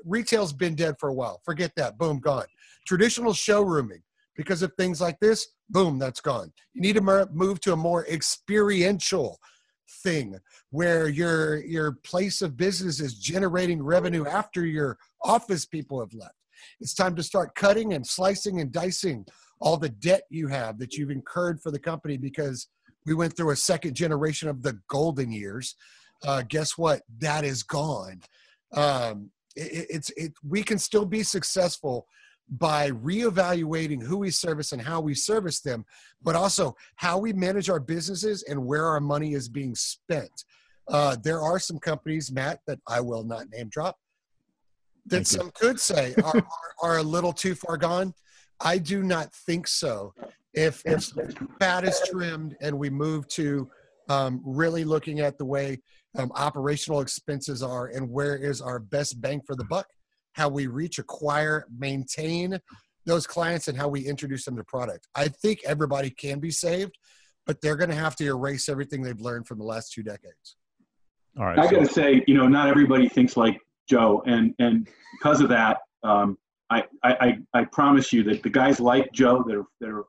retail's 0.04 0.52
been 0.52 0.74
dead 0.74 0.96
for 1.00 1.09
a 1.09 1.14
while. 1.14 1.40
Forget 1.44 1.72
that. 1.76 1.96
Boom, 1.96 2.20
gone. 2.20 2.44
Traditional 2.87 3.33
showrooming, 3.33 4.02
because 4.37 4.62
of 4.62 4.72
things 4.74 5.00
like 5.00 5.18
this, 5.20 5.48
boom, 5.70 5.98
that's 5.98 6.20
gone. 6.20 6.52
You 6.74 6.83
need 6.83 6.96
to 6.96 7.28
move 7.33 7.61
to 7.61 7.72
a 7.72 7.76
more 7.76 8.07
experiential 8.07 9.38
thing 10.02 10.38
where 10.70 11.09
your 11.09 11.64
your 11.64 11.92
place 11.92 12.42
of 12.42 12.57
business 12.59 13.00
is 13.00 13.14
generating 13.18 13.83
revenue 13.83 14.26
after 14.26 14.66
your 14.66 14.98
office 15.24 15.64
people 15.64 15.98
have 15.98 16.12
left. 16.12 16.35
It's 16.81 16.94
time 16.94 17.14
to 17.16 17.22
start 17.22 17.54
cutting 17.54 17.94
and 17.94 18.07
slicing 18.07 18.61
and 18.61 18.72
dicing 18.72 19.26
all 19.61 19.76
the 19.76 19.88
debt 19.88 20.22
you 20.31 20.48
have 20.48 20.78
that 20.78 20.94
you've 20.94 21.11
incurred 21.11 21.61
for 21.61 21.70
the 21.70 21.78
company 21.78 22.16
because 22.16 22.68
we 23.07 23.14
went 23.14 23.37
through 23.37 23.50
a 23.50 23.57
second 23.57 23.94
generation 23.94 24.48
of 24.48 24.62
the 24.62 24.78
golden 24.88 25.33
years. 25.33 25.74
Uh, 26.24 26.42
guess 26.48 26.76
what? 26.76 27.02
That 27.18 27.44
is 27.44 27.62
gone. 27.62 28.20
Um, 28.72 29.31
it, 29.57 29.87
it's 29.90 30.11
it. 30.11 30.33
We 30.46 30.62
can 30.62 30.78
still 30.78 31.07
be 31.07 31.22
successful 31.22 32.07
by 32.50 32.90
reevaluating 32.90 34.02
who 34.02 34.18
we 34.18 34.31
service 34.31 34.72
and 34.72 34.81
how 34.81 35.00
we 35.00 35.14
service 35.14 35.61
them, 35.61 35.85
but 36.22 36.35
also 36.35 36.74
how 36.96 37.18
we 37.18 37.33
manage 37.33 37.68
our 37.68 37.81
businesses 37.81 38.42
and 38.44 38.64
where 38.64 38.87
our 38.87 39.00
money 39.00 39.35
is 39.35 39.48
being 39.48 39.74
spent. 39.74 40.44
Uh, 40.88 41.16
there 41.22 41.42
are 41.42 41.59
some 41.59 41.78
companies, 41.78 42.33
Matt, 42.33 42.61
that 42.66 42.78
I 42.88 43.00
will 43.00 43.22
not 43.22 43.50
name 43.50 43.68
drop, 43.68 43.98
that 45.09 45.27
Thank 45.27 45.33
you. 45.33 45.38
some 45.38 45.51
could 45.53 45.81
say 45.81 46.14
are, 46.23 46.37
are, 46.37 46.44
are 46.83 46.99
a 46.99 47.03
little 47.03 47.33
too 47.33 47.55
far 47.55 47.77
gone. 47.77 48.14
I 48.61 48.79
do 48.79 49.03
not 49.03 49.33
think 49.33 49.68
so. 49.68 50.14
If 50.55 50.83
if 50.85 51.12
fat 51.61 51.85
is 51.85 52.01
trimmed 52.11 52.57
and 52.61 52.79
we 52.79 52.90
move 52.90 53.29
to 53.29 53.71
um, 54.09 54.40
really 54.44 54.85
looking 54.85 55.21
at 55.21 55.38
the 55.38 55.44
way 55.44 55.79
um, 56.16 56.33
operational 56.35 57.01
expenses 57.01 57.62
are 57.62 57.88
and 57.88 58.11
where 58.11 58.37
is 58.37 58.61
our 58.61 58.79
best 58.79 59.21
bang 59.21 59.40
for 59.47 59.55
the 59.55 59.64
buck, 59.64 59.87
how 60.33 60.49
we 60.49 60.66
reach, 60.66 60.99
acquire, 60.99 61.66
maintain 61.77 62.59
those 63.05 63.27
clients, 63.27 63.68
and 63.68 63.77
how 63.77 63.88
we 63.88 64.07
introduce 64.07 64.44
them 64.44 64.57
to 64.57 64.64
product. 64.64 65.07
I 65.14 65.29
think 65.29 65.61
everybody 65.64 66.11
can 66.11 66.40
be 66.40 66.51
saved, 66.51 66.99
but 67.47 67.61
they're 67.61 67.77
going 67.77 67.90
to 67.90 67.97
have 67.97 68.16
to 68.16 68.27
erase 68.27 68.68
everything 68.68 69.03
they've 69.03 69.21
learned 69.21 69.47
from 69.47 69.59
the 69.59 69.64
last 69.64 69.92
two 69.92 70.03
decades. 70.03 70.57
All 71.38 71.44
right. 71.44 71.59
I 71.59 71.66
so- 71.66 71.71
got 71.71 71.87
to 71.87 71.92
say, 71.92 72.25
you 72.27 72.35
know, 72.35 72.49
not 72.49 72.68
everybody 72.68 73.09
thinks 73.09 73.37
like 73.37 73.61
Joe, 73.88 74.22
and 74.27 74.55
and 74.59 74.88
because 75.12 75.40
of 75.40 75.48
that, 75.48 75.79
um, 76.03 76.38
I, 76.70 76.85
I 77.03 77.38
I 77.55 77.64
promise 77.64 78.12
you 78.12 78.22
that 78.24 78.42
the 78.42 78.51
guys 78.51 78.81
like 78.81 79.12
Joe 79.12 79.42
that 79.46 79.57
are 79.57 79.64
that 79.81 79.90
are 79.90 80.05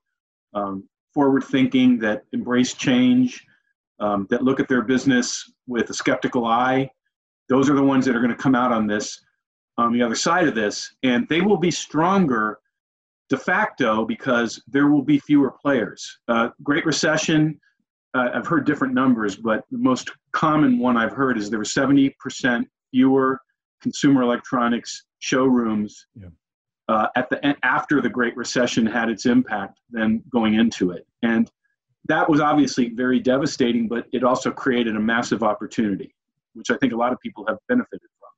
um, 0.54 0.88
forward 1.14 1.44
thinking, 1.44 2.00
that 2.00 2.24
embrace 2.34 2.74
change, 2.74 3.46
um, 4.00 4.28
that 4.30 4.44
look 4.44 4.60
at 4.60 4.68
their 4.68 4.82
business 4.82 5.52
with 5.68 5.90
a 5.90 5.94
skeptical 5.94 6.46
eye, 6.46 6.90
those 7.48 7.70
are 7.70 7.76
the 7.76 7.84
ones 7.84 8.06
that 8.06 8.16
are 8.16 8.20
going 8.20 8.36
to 8.36 8.42
come 8.42 8.56
out 8.56 8.72
on 8.72 8.88
this 8.88 9.20
on 9.78 9.94
the 9.94 10.02
other 10.02 10.16
side 10.16 10.48
of 10.48 10.56
this, 10.56 10.94
and 11.04 11.28
they 11.30 11.42
will 11.42 11.58
be 11.58 11.72
stronger 11.72 12.60
de 13.30 13.38
facto 13.38 14.06
because 14.06 14.62
there 14.68 14.88
will 14.88 15.04
be 15.04 15.20
fewer 15.20 15.52
players. 15.62 16.20
Uh, 16.28 16.50
Great 16.64 16.86
Recession. 16.86 17.60
Uh, 18.16 18.30
I've 18.34 18.48
heard 18.48 18.66
different 18.66 18.94
numbers, 18.94 19.36
but 19.36 19.64
the 19.72 19.78
most 19.78 20.12
common 20.32 20.80
one 20.80 20.98
I've 20.98 21.14
heard 21.14 21.38
is 21.38 21.50
there 21.50 21.60
were 21.60 21.66
70% 21.66 22.66
fewer 22.92 23.40
consumer 23.82 24.22
electronics 24.22 25.06
showrooms 25.20 26.06
Yeah. 26.16 26.28
uh, 26.88 27.08
at 27.16 27.30
the 27.30 27.56
after 27.66 28.02
the 28.02 28.10
Great 28.10 28.36
Recession 28.36 28.86
had 28.86 29.10
its 29.10 29.26
impact 29.26 29.80
than 29.90 30.24
going 30.32 30.56
into 30.56 30.92
it, 30.92 31.06
and 31.24 31.50
that 32.06 32.30
was 32.30 32.40
obviously 32.40 32.90
very 32.90 33.20
devastating. 33.20 33.88
But 33.88 34.08
it 34.14 34.24
also 34.24 34.52
created 34.52 34.96
a 34.96 35.00
massive 35.00 35.44
opportunity, 35.44 36.16
which 36.54 36.72
I 36.72 36.78
think 36.78 36.94
a 36.94 36.98
lot 36.98 37.12
of 37.14 37.20
people 37.20 37.46
have 37.48 37.58
benefited 37.68 38.08
from. 38.20 38.30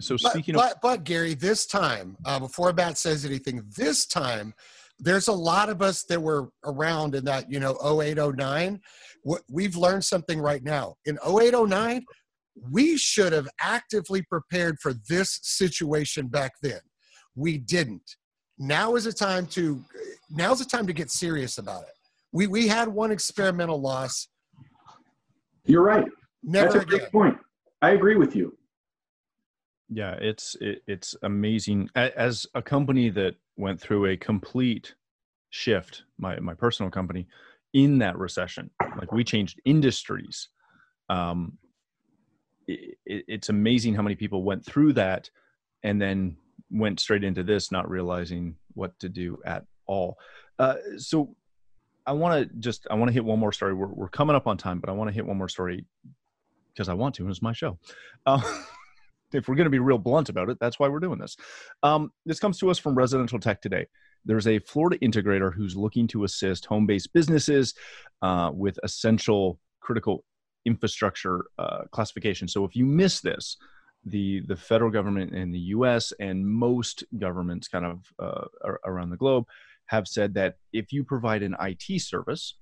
so 0.00 0.16
But, 0.22 0.32
speaking 0.32 0.54
of 0.56 0.60
but, 0.60 0.80
but 0.82 1.04
Gary, 1.04 1.34
this 1.34 1.66
time, 1.66 2.16
uh, 2.24 2.38
before 2.38 2.72
Matt 2.72 2.98
says 2.98 3.24
anything, 3.24 3.62
this 3.76 4.06
time, 4.06 4.54
there's 5.00 5.26
a 5.26 5.32
lot 5.32 5.68
of 5.70 5.82
us 5.82 6.04
that 6.04 6.22
were 6.22 6.50
around 6.64 7.16
in 7.16 7.24
that, 7.24 7.50
you 7.50 7.58
know, 7.58 7.76
0809 7.82 8.80
We've 9.50 9.74
learned 9.74 10.04
something 10.04 10.38
right 10.38 10.62
now. 10.62 10.96
In 11.06 11.18
08, 11.26 11.54
09, 11.54 12.04
we 12.70 12.96
should 12.96 13.32
have 13.32 13.48
actively 13.60 14.22
prepared 14.22 14.78
for 14.80 14.94
this 15.08 15.40
situation 15.42 16.28
back 16.28 16.52
then. 16.62 16.80
We 17.34 17.58
didn't. 17.58 18.16
Now 18.58 18.94
is 18.96 19.06
a 19.06 19.12
time 19.12 19.46
to 19.48 19.82
now's 20.30 20.60
the 20.60 20.64
time 20.64 20.86
to 20.86 20.92
get 20.92 21.10
serious 21.10 21.58
about 21.58 21.82
it. 21.82 21.88
We 22.32 22.46
we 22.46 22.68
had 22.68 22.88
one 22.88 23.10
experimental 23.10 23.80
loss. 23.80 24.28
You're 25.64 25.82
right. 25.82 26.06
Never 26.42 26.66
That's 26.66 26.74
a 26.76 26.80
again. 26.80 26.98
great 26.98 27.12
point. 27.12 27.38
I 27.82 27.90
agree 27.90 28.16
with 28.16 28.34
you. 28.36 28.56
yeah 29.90 30.14
it's 30.20 30.56
it, 30.60 30.82
it's 30.86 31.14
amazing 31.22 31.88
as 31.94 32.46
a 32.54 32.62
company 32.62 33.10
that 33.10 33.34
went 33.56 33.80
through 33.80 34.06
a 34.06 34.16
complete 34.16 34.94
shift 35.50 36.04
my 36.18 36.38
my 36.40 36.54
personal 36.54 36.90
company 36.90 37.26
in 37.74 37.98
that 37.98 38.16
recession 38.16 38.70
like 38.98 39.12
we 39.12 39.22
changed 39.22 39.60
industries 39.64 40.48
um 41.10 41.58
it, 42.66 42.96
it's 43.06 43.48
amazing 43.48 43.94
how 43.94 44.02
many 44.02 44.14
people 44.14 44.42
went 44.42 44.64
through 44.64 44.92
that 44.92 45.30
and 45.82 46.00
then 46.00 46.36
went 46.70 47.00
straight 47.00 47.24
into 47.24 47.42
this 47.42 47.70
not 47.70 47.88
realizing 47.88 48.56
what 48.74 48.98
to 48.98 49.08
do 49.08 49.38
at 49.44 49.64
all 49.86 50.16
uh 50.58 50.74
so 50.96 51.34
i 52.06 52.12
want 52.12 52.48
to 52.48 52.56
just 52.56 52.86
i 52.90 52.94
want 52.94 53.08
to 53.08 53.12
hit 53.12 53.24
one 53.24 53.38
more 53.38 53.52
story 53.52 53.74
we're, 53.74 53.86
we're 53.86 54.08
coming 54.08 54.36
up 54.36 54.46
on 54.46 54.56
time 54.56 54.80
but 54.80 54.88
i 54.88 54.92
want 54.92 55.08
to 55.08 55.14
hit 55.14 55.26
one 55.26 55.36
more 55.36 55.48
story 55.48 55.84
because 56.72 56.88
i 56.88 56.94
want 56.94 57.14
to 57.14 57.22
and 57.22 57.30
it's 57.30 57.42
my 57.42 57.52
show 57.52 57.78
uh, 58.26 58.40
if 59.34 59.48
we're 59.48 59.54
going 59.54 59.64
to 59.64 59.70
be 59.70 59.78
real 59.78 59.98
blunt 59.98 60.28
about 60.28 60.48
it, 60.48 60.58
that's 60.60 60.78
why 60.78 60.88
we're 60.88 61.00
doing 61.00 61.18
this. 61.18 61.36
Um, 61.82 62.12
this 62.24 62.40
comes 62.40 62.58
to 62.60 62.70
us 62.70 62.78
from 62.78 62.94
Residential 62.94 63.38
Tech 63.38 63.60
today. 63.60 63.86
There's 64.24 64.46
a 64.46 64.58
Florida 64.60 64.96
integrator 64.98 65.52
who's 65.52 65.76
looking 65.76 66.06
to 66.08 66.24
assist 66.24 66.64
home 66.64 66.86
based 66.86 67.12
businesses 67.12 67.74
uh, 68.22 68.50
with 68.54 68.78
essential 68.82 69.58
critical 69.80 70.24
infrastructure 70.64 71.46
uh, 71.58 71.82
classification. 71.90 72.48
So 72.48 72.64
if 72.64 72.74
you 72.76 72.84
miss 72.84 73.20
this, 73.20 73.56
the, 74.06 74.40
the 74.40 74.56
federal 74.56 74.90
government 74.90 75.32
in 75.34 75.50
the 75.50 75.58
US 75.58 76.12
and 76.20 76.46
most 76.46 77.04
governments 77.18 77.68
kind 77.68 77.86
of 77.86 78.12
uh, 78.18 78.72
around 78.84 79.10
the 79.10 79.16
globe 79.16 79.46
have 79.86 80.06
said 80.06 80.34
that 80.34 80.56
if 80.72 80.92
you 80.92 81.04
provide 81.04 81.42
an 81.42 81.56
IT 81.60 82.00
service, 82.00 82.54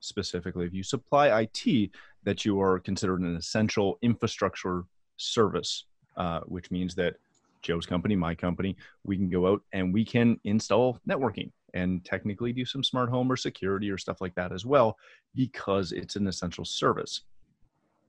specifically 0.00 0.66
if 0.66 0.74
you 0.74 0.82
supply 0.82 1.40
IT, 1.42 1.90
that 2.24 2.44
you 2.44 2.60
are 2.60 2.78
considered 2.78 3.20
an 3.20 3.36
essential 3.36 3.98
infrastructure 4.02 4.84
service, 5.16 5.86
uh, 6.16 6.40
which 6.40 6.70
means 6.70 6.94
that 6.94 7.16
Joe's 7.62 7.86
company, 7.86 8.16
my 8.16 8.34
company, 8.34 8.76
we 9.04 9.16
can 9.16 9.28
go 9.28 9.46
out 9.46 9.62
and 9.72 9.92
we 9.92 10.04
can 10.04 10.38
install 10.44 10.98
networking 11.08 11.50
and 11.74 12.04
technically 12.04 12.52
do 12.52 12.64
some 12.64 12.84
smart 12.84 13.10
home 13.10 13.30
or 13.30 13.36
security 13.36 13.90
or 13.90 13.98
stuff 13.98 14.20
like 14.20 14.34
that 14.34 14.52
as 14.52 14.64
well 14.64 14.96
because 15.34 15.92
it's 15.92 16.16
an 16.16 16.26
essential 16.26 16.64
service. 16.64 17.22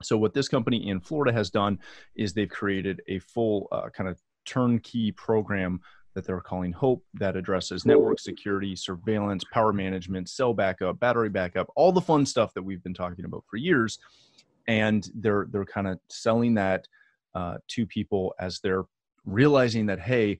So, 0.04 0.18
what 0.18 0.34
this 0.34 0.48
company 0.48 0.90
in 0.90 1.00
Florida 1.00 1.32
has 1.32 1.50
done 1.50 1.80
is 2.16 2.34
they've 2.34 2.50
created 2.50 3.02
a 3.08 3.20
full 3.20 3.68
uh, 3.72 3.90
kind 3.90 4.10
of 4.10 4.20
turnkey 4.46 5.12
program 5.12 5.80
that 6.14 6.26
they're 6.26 6.42
calling 6.42 6.74
Hope 6.74 7.04
that 7.14 7.38
addresses 7.38 7.86
network 7.86 8.20
security, 8.20 8.76
surveillance, 8.76 9.44
power 9.54 9.72
management, 9.72 10.30
cell 10.30 10.54
backup, 10.54 11.00
battery 11.00 11.30
backup, 11.30 11.68
all 11.76 11.92
the 11.92 12.02
fun 12.02 12.26
stuff 12.26 12.54
that 12.54 12.64
we've 12.64 12.84
been 12.84 12.94
talking 12.94 13.26
about 13.26 13.44
for 13.50 13.58
years. 13.58 14.00
And 14.68 15.10
they're 15.16 15.48
they're 15.50 15.66
kind 15.66 15.88
of 15.88 16.00
selling 16.10 16.56
that 16.56 16.88
uh, 17.34 17.58
to 17.70 17.86
people 17.86 18.34
as 18.40 18.60
they're 18.60 18.84
realizing 19.26 19.86
that 19.86 20.00
hey, 20.00 20.40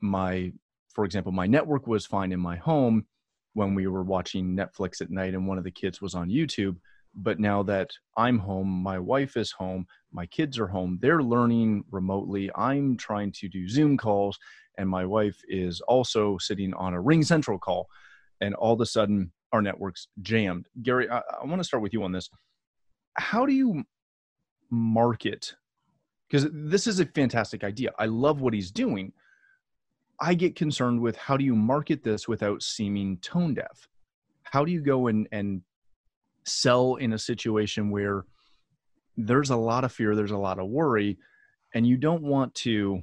my 0.00 0.52
for 0.96 1.04
example, 1.04 1.30
my 1.30 1.46
network 1.46 1.86
was 1.86 2.06
fine 2.06 2.32
in 2.32 2.40
my 2.40 2.56
home 2.56 3.04
when 3.52 3.74
we 3.74 3.86
were 3.86 4.02
watching 4.02 4.56
Netflix 4.56 5.02
at 5.02 5.10
night 5.10 5.34
and 5.34 5.46
one 5.46 5.58
of 5.58 5.64
the 5.64 5.70
kids 5.70 6.00
was 6.00 6.14
on 6.14 6.30
YouTube. 6.30 6.76
But 7.14 7.38
now 7.38 7.62
that 7.64 7.90
I'm 8.16 8.38
home, 8.38 8.66
my 8.66 8.98
wife 8.98 9.36
is 9.36 9.52
home, 9.52 9.86
my 10.10 10.24
kids 10.24 10.58
are 10.58 10.66
home, 10.66 10.98
they're 11.02 11.22
learning 11.22 11.84
remotely. 11.90 12.50
I'm 12.56 12.96
trying 12.96 13.30
to 13.32 13.48
do 13.48 13.68
Zoom 13.68 13.98
calls 13.98 14.38
and 14.78 14.88
my 14.88 15.04
wife 15.04 15.38
is 15.48 15.82
also 15.82 16.38
sitting 16.38 16.72
on 16.72 16.94
a 16.94 17.00
Ring 17.00 17.22
Central 17.22 17.58
call, 17.58 17.88
and 18.40 18.54
all 18.54 18.72
of 18.72 18.80
a 18.80 18.86
sudden 18.86 19.32
our 19.52 19.60
network's 19.60 20.08
jammed. 20.22 20.66
Gary, 20.82 21.10
I, 21.10 21.18
I 21.18 21.44
want 21.44 21.60
to 21.60 21.64
start 21.64 21.82
with 21.82 21.92
you 21.92 22.04
on 22.04 22.12
this. 22.12 22.30
How 23.18 23.44
do 23.44 23.52
you 23.52 23.84
market? 24.70 25.54
Because 26.28 26.48
this 26.52 26.86
is 26.86 27.00
a 27.00 27.06
fantastic 27.06 27.64
idea. 27.64 27.92
I 27.98 28.06
love 28.06 28.40
what 28.40 28.54
he's 28.54 28.70
doing. 28.70 29.12
I 30.20 30.34
get 30.34 30.56
concerned 30.56 31.00
with 31.00 31.16
how 31.16 31.36
do 31.36 31.44
you 31.44 31.54
market 31.54 32.02
this 32.02 32.26
without 32.26 32.62
seeming 32.62 33.18
tone 33.18 33.54
deaf? 33.54 33.88
How 34.44 34.64
do 34.64 34.72
you 34.72 34.80
go 34.80 35.08
and, 35.08 35.28
and 35.32 35.62
sell 36.44 36.94
in 36.96 37.12
a 37.12 37.18
situation 37.18 37.90
where 37.90 38.24
there's 39.16 39.50
a 39.50 39.56
lot 39.56 39.84
of 39.84 39.92
fear, 39.92 40.14
there's 40.14 40.30
a 40.30 40.38
lot 40.38 40.58
of 40.58 40.68
worry, 40.68 41.18
and 41.74 41.86
you 41.86 41.96
don't 41.96 42.22
want 42.22 42.54
to 42.54 43.02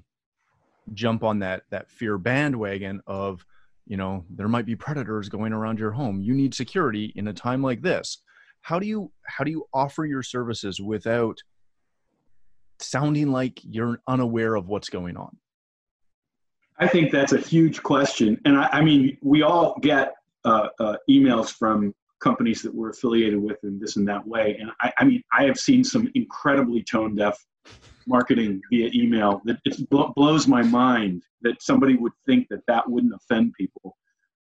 jump 0.93 1.23
on 1.23 1.39
that 1.39 1.63
that 1.69 1.89
fear 1.89 2.17
bandwagon 2.17 3.01
of 3.07 3.45
you 3.85 3.95
know 3.95 4.25
there 4.29 4.49
might 4.49 4.65
be 4.65 4.75
predators 4.75 5.29
going 5.29 5.53
around 5.53 5.79
your 5.79 5.91
home. 5.91 6.21
You 6.21 6.33
need 6.33 6.53
security 6.53 7.13
in 7.15 7.27
a 7.27 7.33
time 7.33 7.61
like 7.61 7.81
this. 7.81 8.19
How 8.61 8.79
do 8.79 8.87
you 8.87 9.11
how 9.25 9.43
do 9.43 9.51
you 9.51 9.65
offer 9.73 10.05
your 10.05 10.23
services 10.23 10.79
without 10.79 11.37
sounding 12.79 13.31
like 13.31 13.59
you're 13.63 13.99
unaware 14.07 14.55
of 14.55 14.67
what's 14.67 14.89
going 14.89 15.17
on 15.17 15.37
i 16.79 16.87
think 16.87 17.11
that's 17.11 17.33
a 17.33 17.39
huge 17.39 17.81
question. 17.83 18.39
And 18.45 18.57
i, 18.57 18.69
I 18.71 18.81
mean 18.81 19.17
we 19.21 19.41
all 19.43 19.77
get 19.81 20.13
uh, 20.45 20.67
uh, 20.79 20.97
emails 21.09 21.49
from 21.49 21.93
companies 22.21 22.61
that 22.61 22.73
we're 22.73 22.89
affiliated 22.89 23.41
with 23.41 23.57
in 23.63 23.79
this 23.79 23.97
and 23.97 24.07
that 24.07 24.25
way. 24.25 24.57
And 24.59 24.71
I, 24.81 24.91
I 24.97 25.03
mean 25.03 25.21
i 25.31 25.43
have 25.43 25.57
seen 25.57 25.83
some 25.83 26.09
incredibly 26.15 26.83
tone 26.83 27.15
deaf 27.15 27.37
marketing 28.07 28.61
via 28.69 28.89
email 28.93 29.41
that 29.45 29.57
it 29.65 29.89
blows 29.89 30.47
my 30.47 30.61
mind 30.61 31.23
that 31.41 31.61
somebody 31.61 31.95
would 31.95 32.11
think 32.25 32.47
that 32.49 32.61
that 32.67 32.89
wouldn't 32.89 33.13
offend 33.13 33.53
people. 33.53 33.97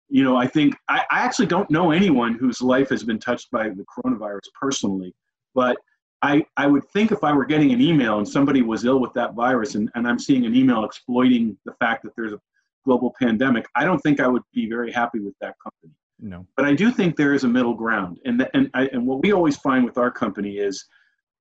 You 0.09 0.23
know 0.23 0.37
i 0.37 0.47
think 0.47 0.77
I, 0.89 1.05
I, 1.11 1.21
actually 1.25 1.47
don't 1.47 1.69
know 1.69 1.91
anyone 1.91 2.35
whose 2.35 2.61
life 2.61 2.91
has 2.91 3.03
been 3.03 3.19
touched 3.19 3.51
by 3.51 3.65
the 3.71 3.85
coronavirus 3.93 4.49
personally 4.61 5.13
but 5.53 5.77
I, 6.23 6.45
I 6.57 6.67
would 6.67 6.85
think 6.91 7.13
if 7.13 7.23
i 7.23 7.33
were 7.33 7.45
getting 7.45 7.73
an 7.73 7.81
email 7.81 8.19
and 8.19 8.29
somebody 8.29 8.63
was 8.63 8.85
ill 8.85 9.01
with 9.01 9.13
that 9.15 9.35
virus 9.35 9.75
and, 9.75 9.91
and 9.95 10.07
i'm 10.07 10.19
seeing 10.19 10.47
an 10.47 10.55
email 10.55 10.85
exploiting 10.85 11.57
the 11.65 11.73
fact 11.75 12.03
that 12.05 12.13
there's 12.17 12.33
a 12.33 12.41
global 12.85 13.15
pandemic 13.21 13.67
i 13.75 13.85
don't 13.85 14.01
think 14.01 14.21
i 14.21 14.27
would 14.27 14.43
be 14.53 14.69
very 14.69 14.93
happy 14.93 15.19
with 15.19 15.35
that 15.41 15.55
company. 15.63 15.93
No. 16.19 16.47
But 16.57 16.65
i 16.65 16.75
do 16.75 16.91
think 16.91 17.17
there 17.17 17.35
is 17.35 17.45
a 17.45 17.49
middle 17.49 17.75
ground 17.75 18.19
and, 18.25 18.49
and, 18.55 18.71
I, 18.75 18.87
and 18.93 19.07
what 19.07 19.23
we 19.23 19.33
always 19.33 19.57
find 19.57 19.85
with 19.85 19.99
our 19.99 20.11
company 20.11 20.57
is 20.57 20.85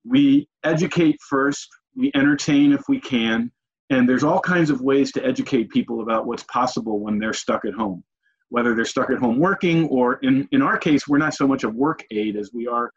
we 0.04 0.48
educate 0.64 1.18
first 1.22 1.70
we 1.96 2.12
entertain 2.14 2.74
if 2.74 2.82
we 2.88 3.00
can, 3.00 3.52
and 3.90 4.08
there's 4.08 4.24
all 4.24 4.40
kinds 4.40 4.70
of 4.70 4.82
ways 4.82 5.12
to 5.14 5.26
educate 5.26 5.70
people 5.70 6.02
about 6.02 6.26
what's 6.28 6.44
possible 6.44 7.00
when 7.00 7.20
they're 7.20 7.34
stuck 7.34 7.66
at 7.66 7.74
home, 7.74 8.04
whether 8.50 8.76
they're 8.76 8.86
stuck 8.86 9.10
at 9.10 9.18
home 9.18 9.40
working, 9.40 9.88
or 9.88 10.16
in, 10.22 10.48
in 10.52 10.62
our 10.62 10.78
case, 10.78 11.08
we're 11.08 11.18
not 11.18 11.34
so 11.34 11.48
much 11.48 11.64
a 11.64 11.70
work 11.70 12.04
aid 12.12 12.36
as 12.36 12.52
we 12.54 12.68
are 12.68 12.92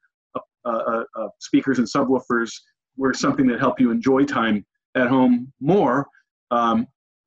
a, 0.68 1.04
a, 1.16 1.22
a 1.22 1.28
speakers 1.40 1.78
and 1.78 1.86
subwoofers. 1.86 2.50
We're 2.96 3.14
something 3.14 3.46
that 3.48 3.60
helped 3.60 3.80
you 3.80 3.90
enjoy 3.90 4.24
time 4.24 4.64
at 4.94 5.08
home 5.08 5.52
more. 5.60 6.06
Um, 6.50 6.86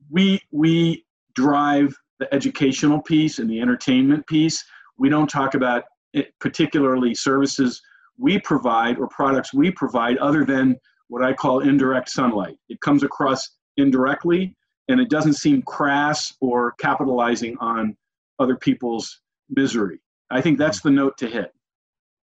we 0.09 0.41
we 0.51 1.05
drive 1.35 1.95
the 2.19 2.33
educational 2.33 3.01
piece 3.01 3.39
and 3.39 3.49
the 3.49 3.61
entertainment 3.61 4.27
piece. 4.27 4.63
We 4.97 5.09
don't 5.09 5.29
talk 5.29 5.55
about 5.55 5.83
it, 6.13 6.33
particularly 6.39 7.15
services 7.15 7.81
we 8.17 8.39
provide 8.39 8.99
or 8.99 9.07
products 9.07 9.53
we 9.53 9.71
provide 9.71 10.17
other 10.17 10.45
than 10.45 10.75
what 11.07 11.23
I 11.23 11.33
call 11.33 11.59
indirect 11.59 12.09
sunlight. 12.09 12.57
It 12.69 12.79
comes 12.81 13.03
across 13.03 13.49
indirectly 13.77 14.55
and 14.87 14.99
it 14.99 15.09
doesn't 15.09 15.33
seem 15.33 15.61
crass 15.63 16.33
or 16.41 16.73
capitalizing 16.73 17.57
on 17.59 17.95
other 18.39 18.55
people's 18.55 19.21
misery. 19.49 19.99
I 20.29 20.41
think 20.41 20.57
that's 20.57 20.81
hmm. 20.81 20.89
the 20.89 20.93
note 20.93 21.17
to 21.17 21.27
hit. 21.27 21.51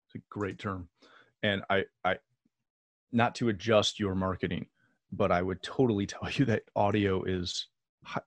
It's 0.06 0.16
a 0.16 0.18
great 0.30 0.58
term. 0.58 0.88
And 1.44 1.62
I, 1.68 1.84
I, 2.04 2.16
not 3.12 3.34
to 3.36 3.50
adjust 3.50 4.00
your 4.00 4.14
marketing, 4.14 4.66
but 5.12 5.30
I 5.30 5.42
would 5.42 5.62
totally 5.62 6.06
tell 6.14 6.28
you 6.32 6.46
that 6.46 6.62
audio 6.74 7.22
is, 7.22 7.68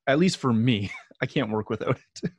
at 0.05 0.19
least 0.19 0.37
for 0.37 0.53
me, 0.53 0.91
I 1.21 1.25
can't 1.25 1.49
work 1.49 1.69
without 1.69 1.99
it. 2.23 2.31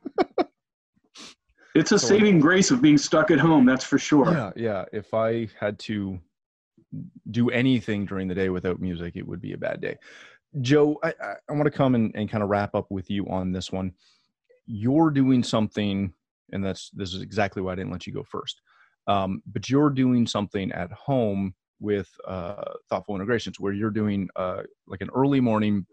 it's 1.75 1.91
a 1.91 1.99
saving 1.99 2.39
grace 2.39 2.71
of 2.71 2.81
being 2.81 2.97
stuck 2.97 3.29
at 3.29 3.39
home, 3.39 3.65
that's 3.65 3.83
for 3.83 3.99
sure. 3.99 4.31
Yeah, 4.31 4.51
yeah. 4.55 4.85
If 4.93 5.13
I 5.13 5.49
had 5.59 5.77
to 5.79 6.17
do 7.29 7.49
anything 7.49 8.05
during 8.05 8.29
the 8.29 8.33
day 8.33 8.47
without 8.47 8.79
music, 8.79 9.17
it 9.17 9.27
would 9.27 9.41
be 9.41 9.51
a 9.51 9.57
bad 9.57 9.81
day. 9.81 9.97
Joe, 10.61 10.97
I, 11.03 11.13
I, 11.21 11.33
I 11.49 11.53
want 11.53 11.65
to 11.65 11.71
come 11.71 11.93
and, 11.93 12.11
and 12.15 12.29
kind 12.29 12.41
of 12.41 12.49
wrap 12.49 12.73
up 12.73 12.87
with 12.89 13.11
you 13.11 13.27
on 13.27 13.51
this 13.51 13.69
one. 13.69 13.91
You're 14.65 15.11
doing 15.11 15.43
something, 15.43 16.13
and 16.53 16.65
that's 16.65 16.89
this 16.91 17.13
is 17.13 17.21
exactly 17.21 17.61
why 17.61 17.73
I 17.73 17.75
didn't 17.75 17.91
let 17.91 18.07
you 18.07 18.13
go 18.13 18.23
first. 18.23 18.61
Um, 19.09 19.41
but 19.51 19.69
you're 19.69 19.89
doing 19.89 20.27
something 20.27 20.71
at 20.71 20.91
home 20.91 21.55
with 21.79 22.07
uh, 22.27 22.73
thoughtful 22.89 23.15
integrations 23.15 23.59
where 23.59 23.73
you're 23.73 23.89
doing 23.89 24.29
uh, 24.35 24.61
like 24.87 25.01
an 25.01 25.09
early 25.15 25.41
morning 25.41 25.85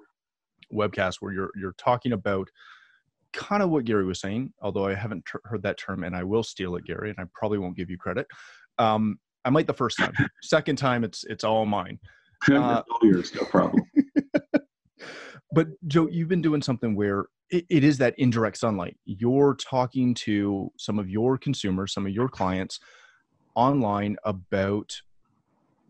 webcast 0.72 1.16
where 1.20 1.32
you're 1.32 1.50
you're 1.56 1.74
talking 1.78 2.12
about 2.12 2.48
kind 3.32 3.62
of 3.62 3.70
what 3.70 3.86
Gary 3.86 4.04
was 4.04 4.20
saying, 4.20 4.52
although 4.60 4.86
I 4.86 4.94
haven't 4.94 5.24
tr- 5.24 5.38
heard 5.44 5.62
that 5.62 5.78
term 5.78 6.04
and 6.04 6.14
I 6.14 6.24
will 6.24 6.42
steal 6.42 6.76
it, 6.76 6.84
Gary, 6.84 7.08
and 7.08 7.18
I 7.18 7.24
probably 7.34 7.58
won't 7.58 7.76
give 7.76 7.88
you 7.88 7.96
credit. 7.96 8.26
Um, 8.78 9.18
I 9.46 9.50
might 9.50 9.66
the 9.66 9.74
first 9.74 9.96
time. 9.96 10.12
Second 10.42 10.76
time, 10.76 11.02
it's 11.02 11.24
it's 11.24 11.44
all 11.44 11.66
mine. 11.66 11.98
Uh, 12.52 12.82
yours, 13.00 13.34
no 13.34 13.46
problem. 13.46 13.82
but 15.52 15.68
Joe, 15.86 16.06
you've 16.06 16.28
been 16.28 16.42
doing 16.42 16.60
something 16.60 16.94
where 16.94 17.24
it, 17.48 17.64
it 17.70 17.82
is 17.82 17.96
that 17.96 18.14
indirect 18.18 18.58
sunlight. 18.58 18.98
You're 19.06 19.54
talking 19.54 20.12
to 20.26 20.70
some 20.76 20.98
of 20.98 21.08
your 21.08 21.38
consumers, 21.38 21.94
some 21.94 22.04
of 22.04 22.12
your 22.12 22.28
clients 22.28 22.78
online 23.56 24.16
about 24.24 24.94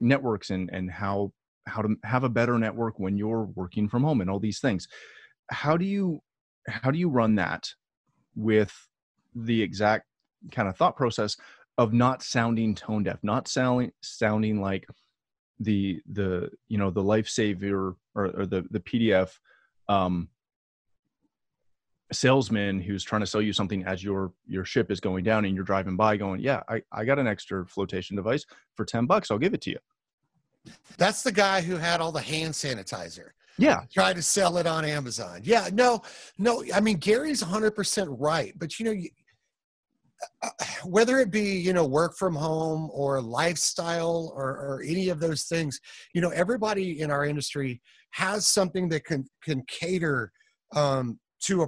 networks 0.00 0.50
and 0.50 0.70
and 0.72 0.90
how 0.90 1.32
how 1.66 1.82
to 1.82 1.96
have 2.04 2.24
a 2.24 2.28
better 2.28 2.58
network 2.58 2.98
when 2.98 3.16
you're 3.16 3.50
working 3.54 3.88
from 3.88 4.04
home 4.04 4.20
and 4.20 4.30
all 4.30 4.40
these 4.40 4.60
things. 4.60 4.86
How 5.50 5.76
do 5.76 5.84
you 5.84 6.20
how 6.68 6.90
do 6.90 6.98
you 6.98 7.08
run 7.08 7.34
that 7.34 7.68
with 8.34 8.72
the 9.34 9.62
exact 9.62 10.06
kind 10.52 10.68
of 10.68 10.76
thought 10.76 10.96
process 10.96 11.36
of 11.78 11.92
not 11.92 12.22
sounding 12.22 12.74
tone 12.74 13.02
deaf, 13.02 13.18
not 13.22 13.48
sounding 13.48 13.92
sounding 14.02 14.60
like 14.60 14.86
the 15.60 16.00
the 16.10 16.50
you 16.68 16.78
know 16.78 16.90
the 16.90 17.02
life 17.02 17.28
savior 17.28 17.94
or, 18.14 18.26
or 18.26 18.46
the 18.46 18.64
the 18.70 18.80
PDF 18.80 19.30
um, 19.88 20.28
salesman 22.12 22.80
who's 22.80 23.02
trying 23.02 23.20
to 23.20 23.26
sell 23.26 23.42
you 23.42 23.52
something 23.52 23.84
as 23.84 24.02
your 24.02 24.32
your 24.46 24.64
ship 24.64 24.90
is 24.90 25.00
going 25.00 25.24
down 25.24 25.44
and 25.44 25.54
you're 25.54 25.64
driving 25.64 25.96
by 25.96 26.16
going 26.16 26.40
yeah 26.40 26.62
I, 26.68 26.82
I 26.92 27.04
got 27.04 27.18
an 27.18 27.26
extra 27.26 27.66
flotation 27.66 28.16
device 28.16 28.44
for 28.74 28.84
10 28.84 29.06
bucks 29.06 29.30
i'll 29.30 29.38
give 29.38 29.54
it 29.54 29.60
to 29.62 29.70
you. 29.70 29.78
That's 30.98 31.22
the 31.22 31.32
guy 31.32 31.60
who 31.60 31.76
had 31.76 32.00
all 32.00 32.10
the 32.10 32.20
hand 32.20 32.52
sanitizer. 32.52 33.28
Yeah. 33.56 33.82
Try 33.92 34.12
to 34.12 34.22
sell 34.22 34.56
it 34.58 34.66
on 34.66 34.84
amazon. 34.84 35.40
Yeah 35.42 35.68
no 35.72 36.02
no 36.38 36.62
i 36.74 36.80
mean 36.80 36.98
gary's 36.98 37.42
100% 37.42 38.06
right 38.18 38.52
but 38.56 38.78
you 38.78 38.84
know 38.86 39.02
uh, 40.42 40.48
whether 40.84 41.18
it 41.18 41.30
be 41.30 41.56
you 41.58 41.72
know 41.72 41.84
work 41.84 42.16
from 42.16 42.34
home 42.34 42.88
or 42.92 43.20
lifestyle 43.20 44.32
or, 44.34 44.48
or 44.48 44.82
any 44.86 45.08
of 45.08 45.20
those 45.20 45.44
things 45.44 45.78
you 46.14 46.20
know 46.20 46.30
everybody 46.30 47.00
in 47.00 47.10
our 47.10 47.26
industry 47.26 47.82
has 48.12 48.46
something 48.46 48.88
that 48.88 49.04
can 49.04 49.28
can 49.42 49.62
cater 49.66 50.32
um, 50.74 51.18
to 51.40 51.62
a 51.62 51.66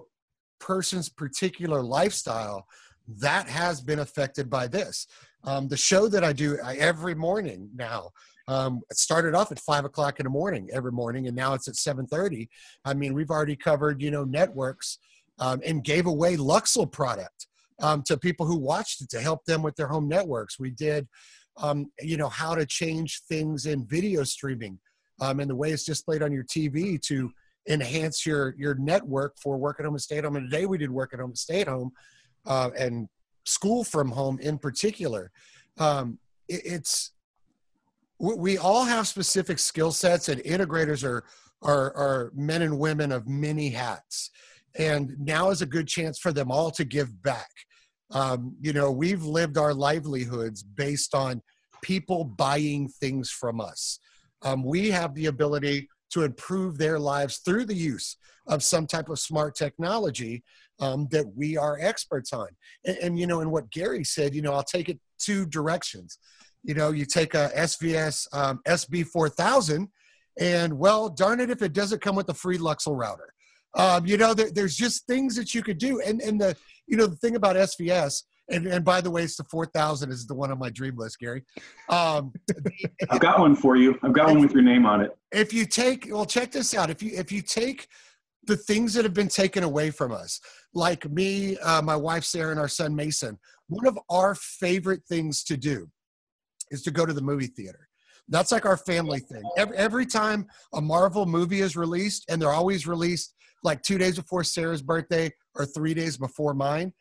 person's 0.61 1.09
particular 1.09 1.83
lifestyle 1.83 2.67
that 3.07 3.49
has 3.49 3.81
been 3.81 4.01
affected 4.01 4.51
by 4.51 4.67
this 4.67 5.07
um, 5.45 5.69
the 5.69 5.77
show 5.77 6.09
that 6.09 6.25
i 6.25 6.33
do 6.33 6.59
every 6.59 7.15
morning 7.15 7.69
now 7.75 8.11
um, 8.49 8.81
it 8.91 8.97
started 8.97 9.35
off 9.35 9.53
at 9.53 9.59
five 9.59 9.85
o'clock 9.85 10.21
in 10.21 10.25
the 10.25 10.31
morning 10.31 10.69
every 10.73 10.93
morning 10.93 11.27
and 11.27 11.37
now 11.37 11.55
it's 11.55 11.69
at 11.69 11.75
7.30 11.75 12.49
i 12.85 12.95
mean 12.95 13.15
we've 13.15 13.31
already 13.31 13.57
covered 13.57 14.03
you 14.03 14.11
know 14.11 14.25
networks 14.25 14.99
um, 15.39 15.61
and 15.65 15.85
gave 15.85 16.07
away 16.07 16.37
Luxul 16.37 16.91
product 16.91 17.47
um, 17.81 18.03
to 18.03 18.17
people 18.17 18.47
who 18.47 18.57
watched 18.57 19.01
it 19.01 19.09
to 19.11 19.21
help 19.21 19.45
them 19.45 19.63
with 19.63 19.77
their 19.77 19.87
home 19.87 20.09
networks. 20.09 20.59
We 20.59 20.71
did, 20.71 21.07
um, 21.57 21.91
you 22.01 22.17
know, 22.17 22.29
how 22.29 22.55
to 22.55 22.67
change 22.67 23.23
things 23.29 23.67
in 23.67 23.87
video 23.87 24.25
streaming 24.25 24.79
um, 25.21 25.41
and 25.41 25.49
the 25.49 25.57
way 25.57 25.71
it's 25.71 25.85
displayed 25.85 26.23
on 26.23 26.33
your 26.33 26.45
TV 26.45 27.01
to 27.03 27.31
enhance 27.69 28.27
your 28.27 28.55
your 28.59 28.75
network 28.75 29.37
for 29.39 29.57
work 29.59 29.79
at 29.79 29.85
home 29.85 29.95
and 29.95 30.03
stay 30.03 30.19
at 30.19 30.25
home. 30.25 30.37
And 30.37 30.51
today 30.51 30.67
we 30.67 30.79
did 30.79 30.91
work 30.91 31.13
at 31.13 31.21
home 31.21 31.31
and 31.31 31.39
stay 31.39 31.61
at 31.61 31.69
home, 31.69 31.93
uh, 32.47 32.71
and 32.77 33.09
school 33.45 33.85
from 33.85 34.11
home 34.11 34.39
in 34.41 34.59
particular. 34.59 35.31
Um, 35.79 36.19
it, 36.49 36.63
it's 36.65 37.13
we 38.19 38.59
all 38.59 38.85
have 38.85 39.07
specific 39.07 39.59
skill 39.61 39.93
sets, 39.93 40.29
and 40.29 40.43
integrators 40.43 41.05
are, 41.05 41.25
are 41.63 41.95
are 41.95 42.33
men 42.35 42.63
and 42.63 42.79
women 42.79 43.13
of 43.13 43.29
many 43.29 43.69
hats. 43.69 44.31
And 44.79 45.17
now 45.19 45.51
is 45.51 45.63
a 45.63 45.67
good 45.67 45.89
chance 45.89 46.19
for 46.19 46.33
them 46.33 46.51
all 46.51 46.71
to 46.73 46.85
give 46.85 47.23
back. 47.23 47.51
Um, 48.11 48.57
you 48.61 48.73
know, 48.73 48.91
we've 48.91 49.25
lived 49.25 49.59
our 49.59 49.75
livelihoods 49.75 50.63
based 50.63 51.15
on 51.15 51.43
people 51.83 52.25
buying 52.25 52.89
things 52.89 53.31
from 53.31 53.61
us. 53.61 53.99
Um, 54.43 54.63
we 54.63 54.91
have 54.91 55.15
the 55.15 55.27
ability 55.27 55.89
to 56.11 56.25
improve 56.25 56.79
their 56.79 56.99
lives 56.99 57.39
through 57.39 57.65
the 57.65 57.75
use 57.75 58.17
of 58.47 58.63
some 58.63 58.87
type 58.87 59.09
of 59.09 59.19
smart 59.19 59.55
technology 59.55 60.43
um, 60.81 61.09
that 61.11 61.27
we 61.37 61.57
are 61.57 61.79
experts 61.81 62.33
on. 62.33 62.49
And, 62.85 62.97
and, 62.99 63.19
you 63.19 63.27
know, 63.27 63.41
and 63.41 63.51
what 63.51 63.71
Gary 63.71 64.05
said, 64.05 64.35
you 64.35 64.43
know, 64.43 64.53
I'll 64.53 64.63
take 64.63 64.89
it 64.89 64.99
two 65.19 65.47
directions. 65.47 66.19
You 66.65 66.75
know, 66.75 66.91
you 66.91 67.05
take 67.05 67.35
a 67.35 67.51
SVS 67.57 68.27
um, 68.33 68.61
SB4000, 68.67 69.89
and 70.41 70.79
well, 70.79 71.09
darn 71.09 71.41
it 71.41 71.51
if 71.51 71.63
it 71.63 71.73
doesn't 71.73 72.01
come 72.01 72.17
with 72.17 72.29
a 72.29 72.35
free 72.35 72.59
Luxul 72.59 72.97
router. 72.97 73.33
Um, 73.75 74.07
you 74.07 74.17
know, 74.17 74.35
there, 74.35 74.51
there's 74.51 74.77
just 74.77 75.07
things 75.07 75.35
that 75.37 75.55
you 75.55 75.63
could 75.63 75.79
do. 75.79 76.01
And, 76.01 76.21
and 76.21 76.41
the, 76.41 76.57
you 76.87 76.97
know, 76.97 77.07
the 77.07 77.17
thing 77.17 77.37
about 77.37 77.57
SVS, 77.57 78.23
and, 78.51 78.67
and 78.67 78.85
by 78.85 79.01
the 79.01 79.11
way, 79.11 79.23
it's 79.25 79.37
the 79.37 79.45
4000 79.45 80.11
is 80.11 80.27
the 80.27 80.35
one 80.35 80.51
on 80.51 80.59
my 80.59 80.71
dream 80.71 80.97
list, 80.97 81.19
Gary. 81.19 81.45
Um, 81.89 82.33
I've 83.11 83.21
got 83.21 83.39
one 83.39 83.55
for 83.55 83.77
you. 83.77 83.99
I've 84.03 84.13
got 84.13 84.29
one 84.29 84.41
with 84.41 84.53
your 84.53 84.63
name 84.63 84.87
on 84.87 85.01
it. 85.03 85.17
If 85.33 85.53
you 85.53 85.67
take, 85.67 86.09
well, 86.11 86.25
check 86.25 86.51
this 86.51 86.75
out. 86.75 86.91
If 86.91 87.03
you, 87.03 87.13
if 87.15 87.31
you 87.31 87.43
take 87.43 87.89
the 88.47 88.57
things 88.57 88.95
that 88.95 89.05
have 89.05 89.15
been 89.15 89.29
taken 89.29 89.65
away 89.65 89.91
from 89.91 90.13
us, 90.13 90.41
like 90.75 91.11
me, 91.11 91.59
uh, 91.59 91.83
my 91.83 91.97
wife, 91.97 92.25
Sarah, 92.25 92.51
and 92.51 92.61
our 92.61 92.69
son, 92.69 92.95
Mason, 92.95 93.39
one 93.69 93.87
of 93.87 93.99
our 94.09 94.35
favorite 94.35 95.03
things 95.09 95.45
to 95.45 95.57
do 95.57 95.89
is 96.71 96.83
to 96.83 96.91
go 96.91 97.05
to 97.05 97.13
the 97.13 97.23
movie 97.23 97.47
theater. 97.47 97.89
That's 98.29 98.53
like 98.53 98.67
our 98.67 98.77
family 98.77 99.21
thing. 99.21 99.43
Every, 99.57 99.77
every 99.77 100.07
time 100.07 100.47
a 100.75 100.81
Marvel 100.81 101.25
movie 101.27 101.61
is 101.61 101.77
released, 101.77 102.25
and 102.29 102.41
they're 102.41 102.53
always 102.53 102.87
released 102.87 103.35
like 103.65 103.83
two 103.83 103.99
days 103.99 104.17
before 104.17 104.45
Sarah's 104.45 104.83
birthday 104.83 105.31
or 105.55 105.67
three 105.67 105.95
days 105.95 106.17
before 106.17 106.55
mine, 106.55 106.93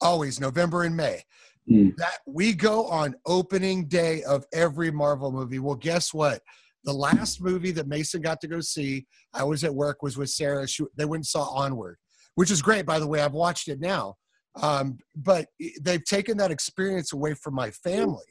always 0.00 0.40
November 0.40 0.84
and 0.84 0.96
May. 0.96 1.22
Mm. 1.70 1.96
That 1.96 2.18
we 2.26 2.52
go 2.52 2.86
on 2.86 3.14
opening 3.26 3.86
day 3.86 4.22
of 4.22 4.44
every 4.52 4.90
Marvel 4.90 5.32
movie. 5.32 5.58
Well, 5.58 5.74
guess 5.74 6.14
what? 6.14 6.40
The 6.84 6.92
last 6.92 7.40
movie 7.40 7.72
that 7.72 7.88
Mason 7.88 8.20
got 8.20 8.40
to 8.42 8.48
go 8.48 8.60
see, 8.60 9.06
I 9.34 9.42
was 9.42 9.64
at 9.64 9.74
work, 9.74 10.02
was 10.02 10.16
with 10.16 10.30
Sarah. 10.30 10.68
She, 10.68 10.84
they 10.96 11.04
went 11.04 11.20
and 11.20 11.26
saw 11.26 11.48
Onward, 11.50 11.96
which 12.36 12.52
is 12.52 12.62
great, 12.62 12.86
by 12.86 13.00
the 13.00 13.06
way. 13.06 13.20
I've 13.20 13.32
watched 13.32 13.66
it 13.66 13.80
now. 13.80 14.14
Um, 14.62 14.98
but 15.16 15.46
they've 15.82 16.04
taken 16.04 16.36
that 16.38 16.50
experience 16.50 17.12
away 17.12 17.34
from 17.34 17.54
my 17.54 17.70
family. 17.70 18.24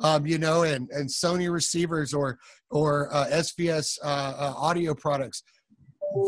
Um, 0.00 0.26
you 0.26 0.38
know, 0.38 0.64
and, 0.64 0.90
and 0.90 1.08
Sony 1.08 1.50
receivers 1.50 2.12
or 2.12 2.38
or 2.70 3.14
uh, 3.14 3.26
SVS 3.26 3.98
uh, 4.02 4.06
uh, 4.06 4.54
audio 4.56 4.94
products, 4.94 5.44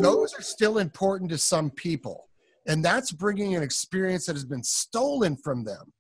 those 0.01 0.33
are 0.35 0.43
still 0.43 0.79
important 0.79 1.31
to 1.31 1.39
some 1.39 1.71
people. 1.71 2.24
And 2.67 2.85
that's 2.85 3.13
bringing 3.13 3.55
an 3.55 3.63
experience 3.63 4.27
that 4.27 4.37
has 4.37 4.45
been 4.45 4.63
stolen 4.63 5.37
from 5.37 5.65
them 5.65 5.93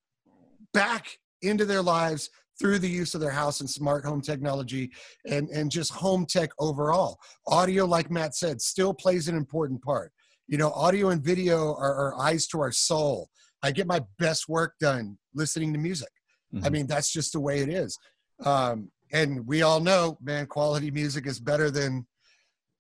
back 0.73 1.19
into 1.43 1.65
their 1.65 1.83
lives 1.83 2.31
through 2.59 2.79
the 2.79 2.89
use 2.89 3.15
of 3.15 3.21
their 3.21 3.31
house 3.31 3.61
and 3.61 3.69
smart 3.69 4.05
home 4.05 4.21
technology 4.21 4.91
and, 5.27 5.49
and 5.51 5.71
just 5.71 5.93
home 5.93 6.25
tech 6.25 6.51
overall. 6.59 7.19
Audio, 7.47 7.85
like 7.85 8.11
Matt 8.11 8.35
said, 8.35 8.61
still 8.61 8.95
plays 8.95 9.29
an 9.29 9.37
important 9.37 9.83
part. 9.83 10.13
You 10.47 10.59
know, 10.59 10.71
audio 10.73 11.09
and 11.09 11.23
video 11.23 11.75
are, 11.75 11.95
are 11.95 12.21
eyes 12.21 12.47
to 12.49 12.61
our 12.61 12.73
soul. 12.73 13.29
I 13.63 13.73
get 13.73 13.87
my 13.87 14.03
best 14.19 14.49
work 14.49 14.75
done 14.79 15.19
listening 15.35 15.73
to 15.73 15.79
music. 15.79 16.11
Mm-hmm. 16.55 16.67
I 16.67 16.69
mean, 16.71 16.87
that's 16.87 17.13
just 17.13 17.33
the 17.33 17.41
way 17.41 17.61
it 17.61 17.69
is. 17.69 17.99
Um, 18.45 18.91
and 19.13 19.47
we 19.47 19.63
all 19.63 19.81
know, 19.81 20.19
man, 20.23 20.47
quality 20.47 20.91
music 20.91 21.27
is 21.27 21.41
better 21.41 21.71
than 21.71 22.07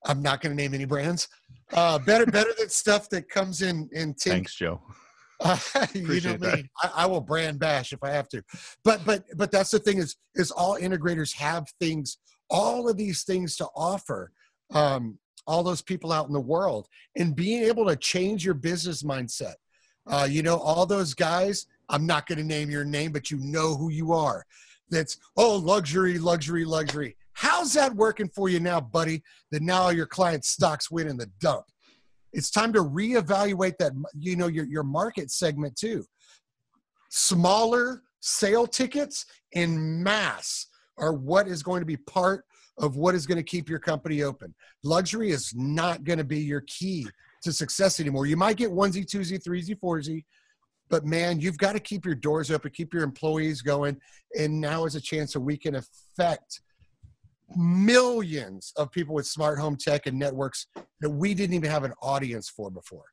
I'm 0.05 0.23
not 0.23 0.40
going 0.40 0.57
to 0.57 0.62
name 0.62 0.75
any 0.75 0.85
brands. 0.85 1.29
Uh, 1.73 1.99
better, 1.99 2.27
better 2.27 2.51
than 2.59 2.69
stuff 2.69 3.09
that 3.11 3.29
comes 3.29 3.62
in 3.62 3.88
in 3.93 4.14
tin. 4.14 4.33
Thanks, 4.33 4.55
Joe. 4.55 4.81
Uh, 5.40 5.59
you 5.95 6.21
know 6.21 6.37
me. 6.38 6.69
I, 6.83 6.90
I, 6.95 7.07
will 7.07 7.21
brand 7.21 7.59
bash 7.59 7.93
if 7.93 8.03
I 8.03 8.11
have 8.11 8.29
to. 8.31 8.43
But 8.85 9.05
but 9.05 9.25
but 9.37 9.51
that's 9.51 9.71
the 9.71 9.79
thing 9.79 9.99
is 9.99 10.17
is 10.35 10.51
all 10.51 10.79
integrators 10.79 11.35
have 11.35 11.67
things, 11.81 12.19
all 12.51 12.88
of 12.88 12.97
these 12.97 13.25
things 13.25 13.57
to 13.57 13.67
offer. 13.75 14.31
Um, 14.73 15.19
all 15.47 15.62
those 15.62 15.83
people 15.83 16.11
out 16.11 16.27
in 16.27 16.33
the 16.33 16.40
world 16.40 16.88
and 17.17 17.37
being 17.37 17.64
able 17.64 17.85
to 17.85 17.97
change 17.97 18.47
your 18.47 18.55
business 18.55 19.03
mindset. 19.03 19.57
Uh, 20.07 20.27
you 20.29 20.43
know, 20.43 20.57
all 20.57 20.87
those 20.87 21.12
guys. 21.12 21.67
I'm 21.90 22.07
not 22.07 22.27
going 22.27 22.38
to 22.38 22.45
name 22.45 22.71
your 22.71 22.87
name, 22.87 23.12
but 23.12 23.31
you 23.31 23.37
know 23.40 23.75
who 23.75 23.90
you 23.90 24.12
are. 24.12 24.47
That's 24.90 25.19
oh 25.37 25.57
luxury, 25.57 26.19
luxury, 26.19 26.64
luxury 26.64 27.17
How's 27.35 27.73
that 27.75 27.94
working 27.94 28.29
for 28.29 28.49
you 28.49 28.61
now, 28.61 28.81
buddy? 28.81 29.23
That 29.51 29.62
now 29.62 29.90
your 29.90 30.07
client 30.07 30.44
stocks 30.44 30.90
win 30.90 31.09
in 31.09 31.16
the 31.16 31.31
dump. 31.40 31.64
It's 32.33 32.51
time 32.51 32.73
to 32.73 32.83
reevaluate 32.83 33.79
that, 33.79 33.92
you 34.18 34.37
know, 34.37 34.49
your, 34.49 34.64
your 34.64 34.83
market 34.83 35.31
segment 35.31 35.77
too. 35.77 36.05
Smaller 37.11 38.03
sale 38.20 38.66
tickets 38.66 39.27
in 39.53 40.03
mass 40.03 40.66
are 40.99 41.12
what 41.12 41.47
is 41.47 41.62
going 41.62 41.81
to 41.81 41.87
be 41.87 41.97
part 41.97 42.44
of 42.79 42.97
what 42.97 43.14
is 43.14 43.27
going 43.27 43.37
to 43.37 43.44
keep 43.44 43.68
your 43.68 43.79
company 43.79 44.23
open. 44.23 44.55
Luxury 44.83 45.31
is 45.31 45.53
not 45.55 46.05
going 46.05 46.18
to 46.18 46.25
be 46.25 46.40
your 46.40 46.62
key 46.66 47.07
to 47.42 47.53
success 47.53 48.01
anymore. 48.01 48.27
You 48.27 48.37
might 48.37 48.57
get 48.57 48.70
onesie, 48.70 49.07
twosie, 49.07 49.42
threesie, 49.42 49.79
foursy, 49.79 50.25
but 50.90 51.05
man, 51.05 51.40
you've 51.40 51.59
got 51.59 51.73
to 51.75 51.81
keep 51.81 52.05
your 52.05 52.14
doors 52.14 52.51
open, 52.51 52.70
keep 52.73 52.92
your 52.92 53.05
employees 53.05 53.62
going. 53.62 53.97
And 54.38 54.61
now 54.61 54.87
is 54.87 54.97
a 54.97 55.01
chance 55.01 55.33
that 55.33 55.40
we 55.40 55.57
can 55.57 55.77
affect 55.77 56.61
millions 57.57 58.73
of 58.77 58.90
people 58.90 59.14
with 59.14 59.27
smart 59.27 59.59
home 59.59 59.77
tech 59.77 60.07
and 60.07 60.19
networks 60.19 60.67
that 61.01 61.11
we 61.11 61.35
didn't 61.35 61.55
even 61.55 61.71
have 61.71 61.85
an 61.85 61.93
audience 62.03 62.49
for 62.49 62.71
before. 62.71 63.05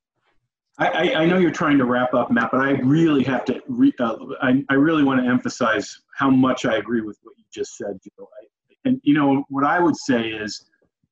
I, 0.77 1.13
I 1.13 1.25
know 1.25 1.37
you're 1.37 1.51
trying 1.51 1.77
to 1.77 1.85
wrap 1.85 2.13
up, 2.13 2.31
Matt, 2.31 2.49
but 2.51 2.61
I 2.61 2.71
really 2.71 3.23
have 3.23 3.45
to. 3.45 3.61
Re, 3.67 3.93
uh, 3.99 4.15
I, 4.41 4.63
I 4.69 4.73
really 4.73 5.03
want 5.03 5.21
to 5.21 5.27
emphasize 5.27 5.95
how 6.17 6.29
much 6.29 6.65
I 6.65 6.77
agree 6.77 7.01
with 7.01 7.19
what 7.23 7.35
you 7.37 7.43
just 7.53 7.77
said, 7.77 7.99
Joe. 8.03 8.27
I, 8.41 8.47
and 8.85 8.99
you 9.03 9.13
know 9.13 9.43
what 9.49 9.63
I 9.63 9.79
would 9.79 9.95
say 9.95 10.29
is, 10.29 10.65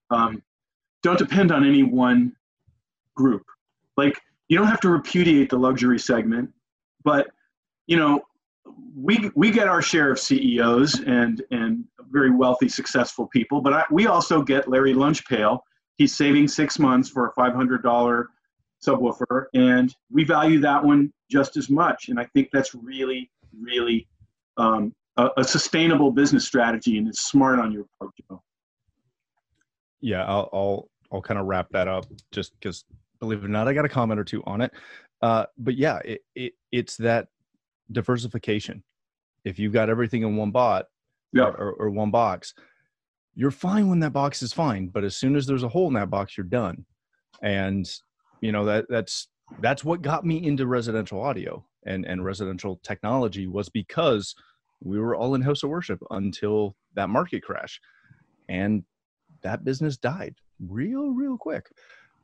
um, 0.10 0.42
don't 1.04 1.20
depend 1.20 1.52
on 1.52 1.68
any 1.68 1.84
one 1.84 2.34
group. 3.16 3.44
Like 3.96 4.20
you 4.48 4.58
don't 4.58 4.68
have 4.68 4.82
to 4.82 4.90
repudiate 4.90 5.50
the 5.50 5.60
luxury 5.60 6.00
segment, 6.00 6.50
but 7.04 7.28
you 7.86 7.98
know 7.98 8.22
we 8.96 9.32
we 9.36 9.52
get 9.52 9.68
our 9.68 9.82
share 9.82 10.12
of 10.12 10.20
CEOs 10.20 11.02
and 11.02 11.44
and 11.52 11.86
very 12.12 12.32
wealthy, 12.32 12.68
successful 12.68 13.28
people, 13.28 13.62
but 13.62 13.74
I, 13.74 13.84
we 13.92 14.08
also 14.08 14.42
get 14.42 14.68
Larry 14.68 14.94
Lunchpail. 14.94 15.60
He's 15.98 16.16
saving 16.16 16.48
six 16.48 16.80
months 16.80 17.10
for 17.10 17.28
a 17.28 17.32
five 17.34 17.54
hundred 17.54 17.84
dollar 17.84 18.30
subwoofer, 18.86 19.46
and 19.54 19.94
we 20.12 20.24
value 20.24 20.60
that 20.62 20.84
one 20.84 21.12
just 21.30 21.58
as 21.58 21.70
much. 21.70 22.10
And 22.10 22.20
I 22.20 22.26
think 22.34 22.50
that's 22.52 22.74
really, 22.74 23.30
really 23.60 24.08
um, 24.58 24.94
a, 25.18 25.30
a, 25.38 25.44
sustainable 25.44 26.12
business 26.12 26.46
strategy, 26.46 26.98
and 26.98 27.08
it's 27.08 27.28
smart 27.28 27.60
on 27.60 27.72
your 27.72 27.86
part, 28.00 28.12
Joe. 28.30 28.42
Yeah, 30.02 30.24
I'll 30.24 30.50
I'll, 30.54 30.90
I'll 31.12 31.22
kind 31.22 31.40
of 31.40 31.46
wrap 31.46 31.70
that 31.72 31.88
up 31.88 32.06
just 32.32 32.54
because 32.60 32.86
believe 33.20 33.40
it 33.40 33.46
or 33.46 33.50
not, 33.50 33.68
I 33.68 33.74
got 33.74 33.86
a 33.86 33.90
comment 33.90 34.20
or 34.20 34.24
two 34.24 34.44
on 34.46 34.62
it. 34.62 34.72
Uh, 35.22 35.46
but 35.58 35.76
yeah, 35.76 36.00
it, 36.06 36.22
it 36.36 36.54
it's 36.72 36.98
that 36.98 37.28
diversification. 37.92 38.84
If 39.46 39.60
you've 39.60 39.74
got 39.74 39.90
everything 39.90 40.24
in 40.24 40.36
one 40.36 40.52
bot 40.52 40.86
yeah. 41.34 41.46
or, 41.46 41.74
or 41.74 41.90
one 41.90 42.12
box, 42.12 42.54
you're 43.36 43.52
fine 43.52 43.88
when 43.88 44.00
that 44.02 44.14
box 44.14 44.42
is 44.42 44.54
fine. 44.54 44.88
But 44.88 45.04
as 45.04 45.16
soon 45.16 45.36
as 45.36 45.46
there's 45.46 45.64
a 45.64 45.70
hole 45.70 45.88
in 45.88 45.94
that 45.94 46.10
box, 46.10 46.38
you're 46.38 46.46
done. 46.46 46.86
And 47.42 47.90
you 48.42 48.52
know 48.52 48.66
that 48.66 48.86
that's 48.90 49.28
that's 49.60 49.84
what 49.84 50.02
got 50.02 50.26
me 50.26 50.46
into 50.46 50.68
residential 50.68 51.22
audio 51.22 51.66
and 51.86 52.06
and 52.06 52.24
residential 52.24 52.80
technology 52.84 53.48
was 53.48 53.70
because 53.70 54.36
we 54.82 55.00
were 55.00 55.16
all 55.16 55.36
in 55.36 55.42
house 55.42 55.64
of 55.64 55.70
worship 55.70 56.00
until 56.12 56.76
that 56.96 57.10
market 57.10 57.44
crash 57.44 57.80
and 58.48 58.84
that 59.42 59.64
business 59.64 59.98
died 59.98 60.36
real 60.68 61.10
real 61.10 61.38
quick 61.38 61.66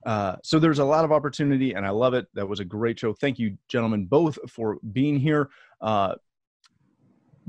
uh, 0.06 0.36
so 0.43 0.60
there's 0.60 0.80
a 0.80 0.86
lot 0.86 1.03
of 1.03 1.12
opportunity, 1.12 1.74
and 1.74 1.86
I 1.86 1.89
love 1.89 2.14
it. 2.14 2.28
That 2.36 2.47
was 2.47 2.60
a 2.60 2.66
great 2.66 2.99
show. 2.99 3.14
Thank 3.14 3.39
you, 3.39 3.58
gentlemen, 3.68 4.06
both 4.06 4.38
for 4.49 4.78
being 4.93 5.20
here. 5.20 5.49
Uh, 5.82 6.16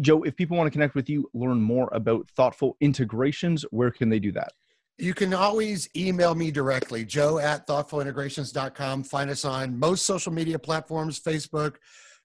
Joe, 0.01 0.23
if 0.23 0.37
people 0.37 0.57
want 0.57 0.67
to 0.67 0.71
connect 0.71 0.95
with 0.95 1.09
you, 1.09 1.31
learn 1.35 1.61
more 1.61 1.89
about 1.93 2.29
thoughtful 2.31 2.77
integrations, 2.81 3.65
where 3.71 3.91
can 3.91 4.09
they 4.09 4.19
do 4.19 4.33
that? 4.33 4.53
You 4.99 5.13
can 5.13 5.35
always 5.35 5.89
email 5.95 6.35
me 6.35 6.51
directly, 6.51 7.05
joe 7.05 7.39
at 7.39 7.67
thoughtfulintegrations.com. 7.67 9.05
Find 9.05 9.31
us 9.31 9.45
on 9.45 9.79
most 9.79 10.07
social 10.07 10.33
media 10.33 10.59
platforms 10.59 11.21
Facebook, 11.21 11.77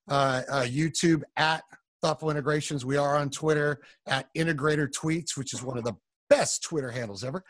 uh, 0.09 0.41
uh, 0.49 0.63
YouTube 0.63 1.23
at 1.35 1.63
Thoughtful 2.01 2.31
Integrations. 2.31 2.85
We 2.85 2.95
are 2.95 3.17
on 3.17 3.29
Twitter 3.29 3.81
at 4.07 4.33
Integrator 4.35 4.89
Tweets, 4.89 5.37
which 5.37 5.53
is 5.53 5.61
one 5.61 5.77
of 5.77 5.83
the 5.83 5.93
best 6.31 6.63
Twitter 6.63 6.89
handles 6.89 7.25
ever, 7.25 7.43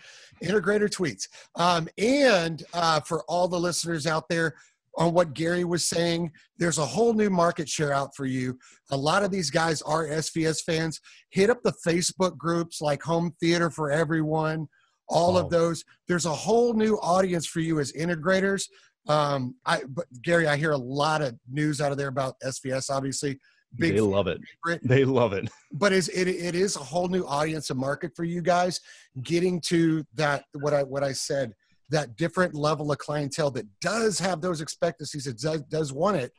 Integrator 0.44 0.90
Tweets. 0.90 1.28
Um, 1.56 1.88
and 2.00 2.64
uh, 2.74 3.00
for 3.02 3.24
all 3.30 3.48
the 3.48 3.60
listeners 3.60 4.08
out 4.08 4.28
there, 4.28 4.56
on 4.98 5.14
what 5.14 5.34
Gary 5.34 5.64
was 5.64 5.88
saying, 5.88 6.32
there's 6.58 6.78
a 6.78 6.86
whole 6.86 7.14
new 7.14 7.30
market 7.30 7.70
share 7.70 7.94
out 7.94 8.14
for 8.14 8.26
you. 8.26 8.58
A 8.90 8.98
lot 8.98 9.24
of 9.24 9.32
these 9.32 9.50
guys 9.50 9.82
are 9.84 10.06
SVS 10.08 10.64
fans. 10.66 11.00
Hit 11.30 11.50
up 11.50 11.64
the 11.64 11.74
Facebook 11.88 12.36
groups 12.38 12.82
like 12.82 13.02
Home 13.04 13.34
Theater 13.40 13.70
for 13.70 13.90
Everyone, 13.90 14.68
all 15.08 15.38
oh. 15.38 15.40
of 15.40 15.50
those. 15.50 15.86
There's 16.10 16.26
a 16.26 16.34
whole 16.34 16.74
new 16.74 16.96
audience 16.96 17.46
for 17.46 17.62
you 17.62 17.80
as 17.80 17.94
integrators. 17.94 18.64
Um, 19.08 19.56
I, 19.66 19.84
but 19.88 20.08
Gary, 20.22 20.48
I 20.48 20.58
hear 20.58 20.72
a 20.72 20.78
lot 20.78 21.22
of 21.22 21.38
news 21.50 21.80
out 21.80 21.94
of 21.94 21.98
there 21.98 22.10
about 22.10 22.36
SVS, 22.44 22.90
obviously. 22.90 23.40
Big 23.78 23.94
they 23.94 24.02
love 24.02 24.28
it. 24.28 24.42
Favorite. 24.66 24.82
They 24.84 25.06
love 25.06 25.34
it. 25.34 25.50
But 25.74 25.94
is 25.94 26.10
it, 26.10 26.28
it 26.28 26.54
is 26.54 26.76
a 26.76 26.80
whole 26.80 27.08
new 27.08 27.24
audience 27.24 27.70
and 27.70 27.80
market 27.80 28.12
for 28.14 28.26
you 28.26 28.42
guys 28.42 28.82
getting 29.24 29.62
to 29.68 30.06
that 30.16 30.44
what 30.52 30.74
I 30.74 30.84
what 30.84 31.02
I 31.02 31.14
said 31.14 31.54
that 31.92 32.16
different 32.16 32.56
level 32.56 32.92
of 32.92 32.98
clientele 32.98 33.52
that 33.52 33.68
does 33.82 34.18
have 34.18 34.42
those 34.42 34.62
expectancies, 34.62 35.26
that 35.26 35.38
does, 35.38 35.62
does 35.64 35.94
want 35.94 36.16
it, 36.16 36.32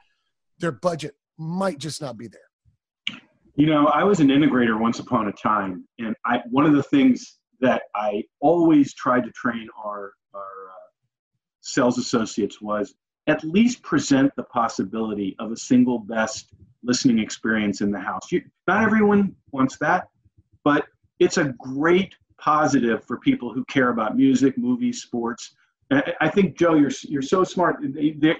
their 0.58 0.72
budget 0.72 1.14
might 1.38 1.78
just 1.78 2.00
not 2.00 2.16
be 2.16 2.26
there. 2.26 3.18
You 3.54 3.66
know, 3.66 3.86
I 3.86 4.02
was 4.02 4.20
an 4.20 4.28
integrator 4.28 4.80
once 4.80 4.98
upon 4.98 5.28
a 5.28 5.32
time, 5.32 5.86
and 5.98 6.16
I 6.24 6.40
one 6.50 6.64
of 6.64 6.72
the 6.72 6.82
things 6.82 7.38
that 7.60 7.82
I 7.94 8.24
always 8.40 8.94
tried 8.94 9.24
to 9.24 9.30
train 9.32 9.68
our 9.84 10.12
our 10.34 10.40
uh, 10.70 10.88
sales 11.60 11.98
associates 11.98 12.62
was 12.62 12.94
at 13.26 13.44
least 13.44 13.82
present 13.82 14.32
the 14.36 14.44
possibility 14.44 15.36
of 15.38 15.52
a 15.52 15.56
single 15.56 15.98
best 15.98 16.54
listening 16.82 17.18
experience 17.18 17.80
in 17.80 17.90
the 17.90 18.00
house. 18.00 18.30
You, 18.30 18.42
not 18.66 18.82
everyone 18.82 19.34
wants 19.52 19.78
that, 19.78 20.08
but 20.64 20.86
it's 21.18 21.38
a 21.38 21.54
great 21.58 22.14
positive 22.38 23.04
for 23.04 23.18
people 23.18 23.52
who 23.52 23.64
care 23.66 23.90
about 23.90 24.16
music, 24.16 24.58
movies, 24.58 25.02
sports. 25.02 25.54
I 26.20 26.28
think 26.28 26.58
Joe, 26.58 26.74
you're 26.74 26.90
you're 27.02 27.22
so 27.22 27.44
smart. 27.44 27.76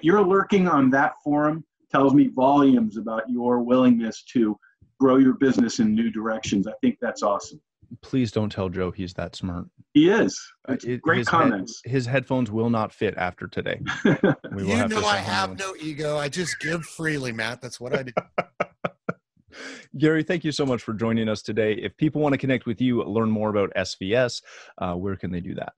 You're 0.01 0.23
lurking 0.23 0.67
on 0.67 0.89
that 0.89 1.13
forum 1.23 1.63
tells 1.91 2.13
me 2.13 2.27
volumes 2.27 2.97
about 2.97 3.29
your 3.29 3.61
willingness 3.61 4.23
to 4.23 4.57
grow 4.99 5.17
your 5.17 5.33
business 5.33 5.79
in 5.79 5.93
new 5.93 6.09
directions. 6.09 6.65
I 6.65 6.73
think 6.81 6.97
that's 6.99 7.21
awesome. 7.21 7.61
Please 8.01 8.31
don't 8.31 8.51
tell 8.51 8.69
Joe 8.69 8.89
he's 8.89 9.13
that 9.13 9.35
smart. 9.35 9.67
He 9.93 10.09
is. 10.09 10.39
It, 10.67 11.01
great 11.01 11.19
his 11.19 11.27
comments. 11.27 11.81
Head, 11.85 11.91
his 11.91 12.05
headphones 12.05 12.49
will 12.49 12.69
not 12.69 12.91
fit 12.91 13.13
after 13.17 13.47
today. 13.47 13.81
We 14.51 14.67
you 14.67 14.87
know 14.87 15.03
I 15.03 15.17
have 15.17 15.57
no 15.57 15.73
ego. 15.81 16.17
I 16.17 16.29
just 16.29 16.59
give 16.59 16.83
freely, 16.83 17.31
Matt. 17.31 17.59
That's 17.59 17.79
what 17.79 17.95
I 17.95 18.03
do. 18.03 18.11
Gary, 19.97 20.21
thank 20.21 20.43
you 20.43 20.51
so 20.51 20.63
much 20.63 20.83
for 20.83 20.93
joining 20.93 21.27
us 21.27 21.41
today. 21.41 21.73
If 21.73 21.97
people 21.97 22.21
want 22.21 22.33
to 22.33 22.37
connect 22.37 22.67
with 22.67 22.79
you, 22.79 23.03
learn 23.03 23.31
more 23.31 23.49
about 23.49 23.71
SVS, 23.75 24.43
uh, 24.77 24.93
where 24.93 25.15
can 25.15 25.31
they 25.31 25.39
do 25.39 25.55
that? 25.55 25.73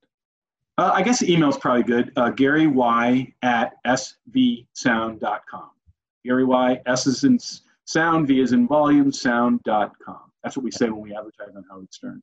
Uh, 0.78 0.92
I 0.94 1.04
guess 1.04 1.24
email 1.24 1.50
is 1.50 1.58
probably 1.58 1.84
good. 1.84 2.12
Uh, 2.18 2.32
Gary 2.32 2.68
Y 2.68 3.34
at 3.44 3.76
svsound.com. 3.86 5.70
Gary 6.26 6.44
Y, 6.44 6.82
S 6.86 7.08
is 7.08 7.24
in 7.24 7.40
sound, 7.86 8.28
V 8.28 8.42
is 8.42 8.52
in 8.52 8.68
volume, 8.68 9.12
sound.com. 9.12 10.20
That's 10.44 10.58
what 10.58 10.64
we 10.64 10.72
say 10.72 10.90
when 10.90 11.02
we 11.02 11.16
advertise 11.16 11.56
on 11.56 11.64
Howard 11.70 11.94
Stern. 11.94 12.22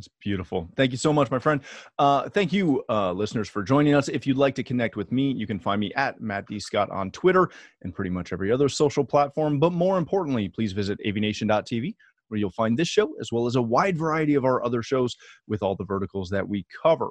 It's 0.00 0.08
beautiful. 0.18 0.66
Thank 0.76 0.92
you 0.92 0.96
so 0.96 1.12
much, 1.12 1.30
my 1.30 1.38
friend. 1.38 1.60
Uh, 1.98 2.26
thank 2.30 2.54
you, 2.54 2.82
uh, 2.88 3.12
listeners, 3.12 3.50
for 3.50 3.62
joining 3.62 3.94
us. 3.94 4.08
If 4.08 4.26
you'd 4.26 4.38
like 4.38 4.54
to 4.54 4.62
connect 4.62 4.96
with 4.96 5.12
me, 5.12 5.30
you 5.30 5.46
can 5.46 5.60
find 5.60 5.78
me 5.78 5.92
at 5.92 6.22
Matt 6.22 6.46
D. 6.48 6.58
Scott 6.58 6.90
on 6.90 7.10
Twitter 7.10 7.50
and 7.82 7.94
pretty 7.94 8.08
much 8.08 8.32
every 8.32 8.50
other 8.50 8.70
social 8.70 9.04
platform. 9.04 9.60
But 9.60 9.74
more 9.74 9.98
importantly, 9.98 10.48
please 10.48 10.72
visit 10.72 10.98
avnation.tv 11.06 11.94
where 12.28 12.40
you'll 12.40 12.50
find 12.50 12.78
this 12.78 12.88
show 12.88 13.12
as 13.20 13.30
well 13.30 13.46
as 13.46 13.56
a 13.56 13.62
wide 13.62 13.98
variety 13.98 14.36
of 14.36 14.46
our 14.46 14.64
other 14.64 14.82
shows 14.82 15.16
with 15.46 15.62
all 15.62 15.76
the 15.76 15.84
verticals 15.84 16.30
that 16.30 16.48
we 16.48 16.64
cover. 16.82 17.10